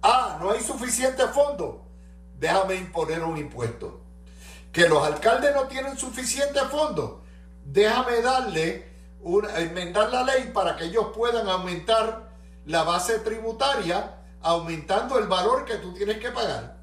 Ah, 0.02 0.38
no 0.40 0.50
hay 0.50 0.60
suficiente 0.60 1.24
fondo. 1.28 1.82
Déjame 2.38 2.74
imponer 2.74 3.22
un 3.22 3.36
impuesto. 3.36 4.00
Que 4.72 4.88
los 4.88 5.06
alcaldes 5.06 5.54
no 5.54 5.68
tienen 5.68 5.96
suficiente 5.96 6.58
fondo. 6.62 7.22
Déjame 7.64 8.20
darle, 8.22 8.88
una, 9.22 9.56
enmendar 9.58 10.10
la 10.10 10.24
ley 10.24 10.50
para 10.52 10.76
que 10.76 10.86
ellos 10.86 11.08
puedan 11.14 11.48
aumentar 11.48 12.30
la 12.66 12.82
base 12.82 13.20
tributaria 13.20 14.16
aumentando 14.42 15.18
el 15.18 15.26
valor 15.26 15.64
que 15.64 15.76
tú 15.76 15.92
tienes 15.92 16.18
que 16.18 16.30
pagar. 16.30 16.76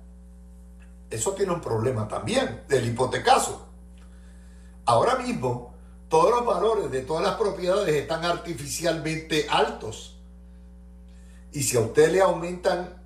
Eso 1.09 1.33
tiene 1.33 1.53
un 1.53 1.61
problema 1.61 2.07
también 2.07 2.63
del 2.67 2.87
hipotecazo. 2.87 3.67
Ahora 4.85 5.15
mismo, 5.15 5.73
todos 6.09 6.31
los 6.31 6.45
valores 6.45 6.91
de 6.91 7.01
todas 7.01 7.23
las 7.23 7.35
propiedades 7.35 7.93
están 7.95 8.25
artificialmente 8.25 9.47
altos. 9.49 10.19
Y 11.51 11.63
si 11.63 11.77
a 11.77 11.81
usted 11.81 12.11
le 12.11 12.21
aumentan 12.21 13.01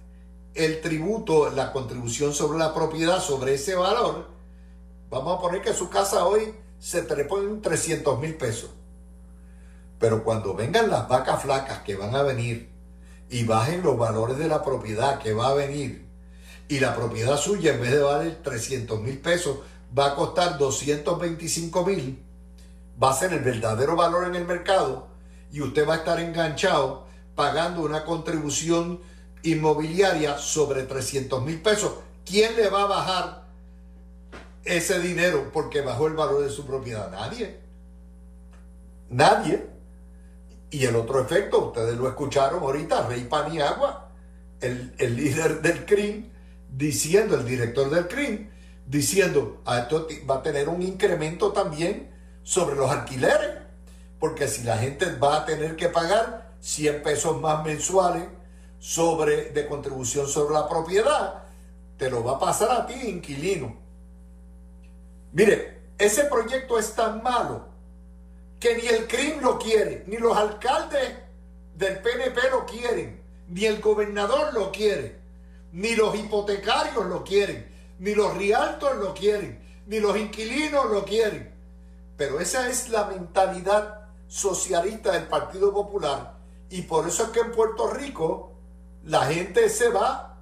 el 0.53 0.81
tributo, 0.81 1.49
la 1.49 1.71
contribución 1.71 2.33
sobre 2.33 2.57
la 2.57 2.73
propiedad, 2.73 3.19
sobre 3.19 3.53
ese 3.53 3.75
valor, 3.75 4.27
vamos 5.09 5.37
a 5.37 5.41
poner 5.41 5.61
que 5.61 5.73
su 5.73 5.89
casa 5.89 6.25
hoy 6.25 6.53
se 6.79 7.03
trepó 7.03 7.39
en 7.41 7.61
300 7.61 8.19
mil 8.19 8.35
pesos. 8.35 8.71
Pero 9.99 10.23
cuando 10.23 10.53
vengan 10.53 10.89
las 10.89 11.07
vacas 11.07 11.41
flacas 11.41 11.79
que 11.81 11.95
van 11.95 12.15
a 12.15 12.23
venir 12.23 12.71
y 13.29 13.43
bajen 13.43 13.83
los 13.83 13.97
valores 13.97 14.37
de 14.37 14.47
la 14.47 14.63
propiedad 14.63 15.19
que 15.19 15.33
va 15.33 15.49
a 15.49 15.53
venir 15.53 16.07
y 16.67 16.79
la 16.79 16.95
propiedad 16.95 17.37
suya 17.37 17.73
en 17.73 17.81
vez 17.81 17.91
de 17.91 17.99
valer 17.99 18.41
300 18.43 19.01
mil 19.01 19.17
pesos 19.19 19.59
va 19.97 20.07
a 20.07 20.15
costar 20.15 20.57
225 20.57 21.85
mil, 21.85 22.23
va 23.01 23.11
a 23.11 23.15
ser 23.15 23.33
el 23.33 23.39
verdadero 23.39 23.95
valor 23.95 24.27
en 24.27 24.35
el 24.35 24.45
mercado 24.45 25.07
y 25.51 25.61
usted 25.61 25.87
va 25.87 25.95
a 25.95 25.97
estar 25.97 26.19
enganchado 26.19 27.05
pagando 27.35 27.83
una 27.83 28.03
contribución 28.03 28.99
inmobiliaria 29.43 30.37
sobre 30.37 30.83
300 30.83 31.43
mil 31.43 31.61
pesos. 31.61 31.93
¿Quién 32.25 32.55
le 32.55 32.69
va 32.69 32.83
a 32.83 32.87
bajar 32.87 33.47
ese 34.65 34.99
dinero 34.99 35.49
porque 35.53 35.81
bajó 35.81 36.07
el 36.07 36.13
valor 36.13 36.43
de 36.43 36.49
su 36.49 36.65
propiedad? 36.65 37.09
Nadie. 37.09 37.59
Nadie. 39.09 39.76
Y 40.69 40.85
el 40.85 40.95
otro 40.95 41.21
efecto, 41.21 41.67
ustedes 41.67 41.95
lo 41.97 42.07
escucharon 42.07 42.61
ahorita, 42.61 43.07
Rey 43.07 43.23
Paniagua, 43.23 44.09
el, 44.59 44.93
el 44.97 45.15
líder 45.15 45.61
del 45.61 45.85
CRIM, 45.85 46.29
diciendo, 46.69 47.35
el 47.35 47.45
director 47.45 47.89
del 47.89 48.07
CRIM, 48.07 48.49
diciendo, 48.85 49.61
a 49.65 49.73
ah, 49.73 49.79
esto 49.79 50.07
va 50.29 50.35
a 50.35 50.43
tener 50.43 50.67
un 50.67 50.81
incremento 50.81 51.51
también 51.51 52.09
sobre 52.43 52.75
los 52.75 52.89
alquileres, 52.89 53.51
porque 54.19 54.47
si 54.47 54.63
la 54.63 54.77
gente 54.77 55.05
va 55.15 55.37
a 55.37 55.45
tener 55.45 55.75
que 55.75 55.89
pagar 55.89 56.55
100 56.59 57.03
pesos 57.03 57.39
más 57.39 57.63
mensuales 57.63 58.23
sobre, 58.79 59.51
de 59.51 59.67
contribución 59.67 60.27
sobre 60.27 60.53
la 60.53 60.67
propiedad, 60.67 61.43
te 61.97 62.09
lo 62.09 62.23
va 62.23 62.33
a 62.33 62.39
pasar 62.39 62.71
a 62.71 62.85
ti, 62.85 62.93
inquilino. 62.93 63.75
Mire, 65.31 65.81
ese 65.97 66.25
proyecto 66.25 66.77
es 66.77 66.93
tan 66.93 67.23
malo 67.23 67.66
que 68.59 68.75
ni 68.75 68.87
el 68.87 69.07
CRIM 69.07 69.41
lo 69.41 69.59
quiere, 69.59 70.03
ni 70.07 70.17
los 70.17 70.35
alcaldes 70.35 71.15
del 71.75 71.99
PNP 71.99 72.49
lo 72.49 72.65
quieren, 72.65 73.21
ni 73.47 73.65
el 73.65 73.81
gobernador 73.81 74.53
lo 74.53 74.71
quiere, 74.71 75.19
ni 75.71 75.95
los 75.95 76.15
hipotecarios 76.15 77.05
lo 77.05 77.23
quieren, 77.23 77.71
ni 77.99 78.15
los 78.15 78.35
rialtos 78.35 78.95
lo 78.97 79.13
quieren, 79.13 79.63
ni 79.85 79.99
los 79.99 80.17
inquilinos 80.17 80.89
lo 80.89 81.05
quieren. 81.05 81.53
Pero 82.17 82.39
esa 82.39 82.67
es 82.69 82.89
la 82.89 83.05
mentalidad 83.05 84.07
socialista 84.27 85.11
del 85.11 85.27
Partido 85.27 85.71
Popular 85.71 86.35
y 86.69 86.81
por 86.81 87.07
eso 87.07 87.23
es 87.23 87.29
que 87.29 87.39
en 87.39 87.51
Puerto 87.51 87.89
Rico 87.89 88.51
la 89.05 89.25
gente 89.25 89.69
se 89.69 89.89
va 89.89 90.35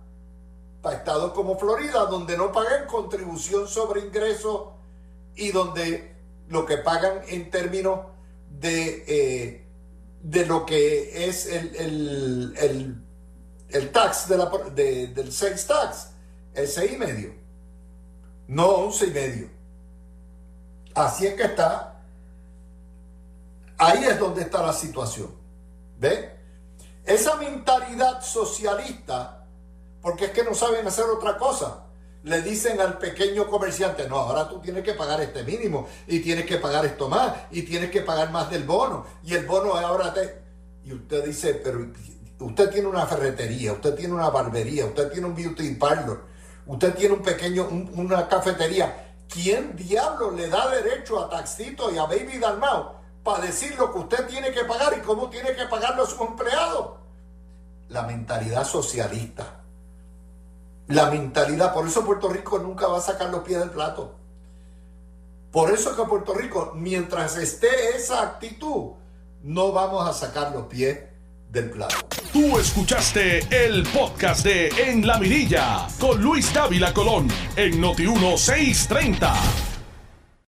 para 0.82 0.98
estados 0.98 1.34
como 1.34 1.58
Florida, 1.58 2.06
donde 2.06 2.38
no 2.38 2.52
pagan 2.52 2.88
contribución 2.88 3.68
sobre 3.68 4.02
ingresos 4.02 4.70
y 5.36 5.52
donde 5.52 6.15
lo 6.50 6.66
que 6.66 6.78
pagan 6.78 7.22
en 7.28 7.50
términos 7.50 8.02
de, 8.50 9.04
eh, 9.08 9.68
de 10.22 10.46
lo 10.46 10.66
que 10.66 11.28
es 11.28 11.46
el, 11.48 12.56
el, 13.70 13.92
tax 13.92 14.28
de 14.28 14.38
la, 14.38 14.46
del 14.74 15.32
sales 15.32 15.68
tax, 15.68 16.10
el 16.54 16.68
6,5, 16.68 17.34
no 18.48 18.90
11,5. 18.90 19.50
Así 20.94 21.28
es 21.28 21.34
que 21.34 21.44
está 21.44 21.96
Ahí 23.78 24.06
es 24.06 24.20
donde 24.20 24.42
está 24.42 24.66
la 24.66 24.74
situación. 24.74 25.34
¿Ve? 25.98 26.32
Esa 27.06 27.36
mentalidad 27.36 28.22
socialista, 28.22 29.46
porque 30.02 30.26
es 30.26 30.32
que 30.32 30.44
no 30.44 30.54
saben 30.54 30.88
hacer 30.88 31.06
otra 31.06 31.38
cosa. 31.38 31.85
Le 32.26 32.42
dicen 32.42 32.82
al 32.82 32.98
pequeño 32.98 33.46
comerciante, 33.46 34.10
no, 34.10 34.18
ahora 34.18 34.50
tú 34.50 34.60
tienes 34.60 34.84
que 34.84 34.94
pagar 34.96 35.22
este 35.22 35.44
mínimo 35.44 35.88
y 36.08 36.22
tienes 36.22 36.48
que 36.48 36.58
pagar 36.58 36.84
esto 36.84 37.08
más 37.08 37.32
y 37.52 37.62
tienes 37.62 37.92
que 37.92 38.02
pagar 38.02 38.32
más 38.32 38.50
del 38.50 38.64
bono 38.64 39.06
y 39.24 39.36
el 39.36 39.46
bono 39.46 39.76
ahora 39.76 40.12
te... 40.12 40.42
Y 40.84 40.94
usted 40.94 41.24
dice, 41.24 41.54
pero 41.64 41.86
usted 42.40 42.72
tiene 42.72 42.88
una 42.88 43.06
ferretería, 43.06 43.74
usted 43.74 43.94
tiene 43.94 44.16
una 44.16 44.32
barbería, 44.32 44.88
usted 44.88 45.12
tiene 45.12 45.28
un 45.28 45.36
beauty 45.36 45.76
parlor, 45.76 46.26
usted 46.66 46.96
tiene 46.96 47.14
un 47.14 47.22
pequeño, 47.22 47.68
una 47.94 48.28
cafetería. 48.28 49.14
¿Quién 49.30 49.76
diablo 49.76 50.32
le 50.32 50.50
da 50.50 50.68
derecho 50.70 51.24
a 51.24 51.30
Taxito 51.30 51.92
y 51.94 52.00
a 52.00 52.06
Baby 52.06 52.40
Dalmao 52.40 53.02
para 53.24 53.46
decir 53.46 53.76
lo 53.78 53.94
que 53.94 54.00
usted 54.00 54.26
tiene 54.26 54.52
que 54.52 54.64
pagar 54.64 54.98
y 54.98 55.02
cómo 55.02 55.30
tiene 55.30 55.56
que 55.56 55.66
pagarlo 55.66 56.02
a 56.02 56.08
sus 56.08 56.22
empleados? 56.22 56.98
La 57.90 58.02
mentalidad 58.02 58.66
socialista. 58.66 59.65
La 60.88 61.10
mentalidad. 61.10 61.74
Por 61.74 61.88
eso 61.88 62.06
Puerto 62.06 62.30
Rico 62.30 62.60
nunca 62.60 62.88
va 62.88 62.98
a 62.98 63.02
sacar 63.02 63.30
los 63.30 63.42
pies 63.44 63.60
del 63.60 63.72
plato. 63.72 64.16
Por 65.52 65.72
eso 65.72 65.96
que 65.96 66.04
Puerto 66.04 66.34
Rico, 66.34 66.74
mientras 66.76 67.38
esté 67.38 67.96
esa 67.96 68.22
actitud, 68.22 68.92
no 69.42 69.72
vamos 69.72 70.08
a 70.08 70.14
sacar 70.14 70.52
los 70.52 70.66
pies 70.66 71.00
del 71.50 71.70
plato. 71.70 71.96
Tú 72.34 72.60
escuchaste 72.60 73.40
el 73.66 73.84
podcast 73.84 74.44
de 74.44 74.68
En 74.68 75.08
la 75.08 75.18
Mirilla 75.18 75.88
con 76.00 76.22
Luis 76.22 76.54
Dávila 76.54 76.94
Colón 76.94 77.30
en 77.56 77.80
Noti 77.80 78.06
1630. 78.06 79.75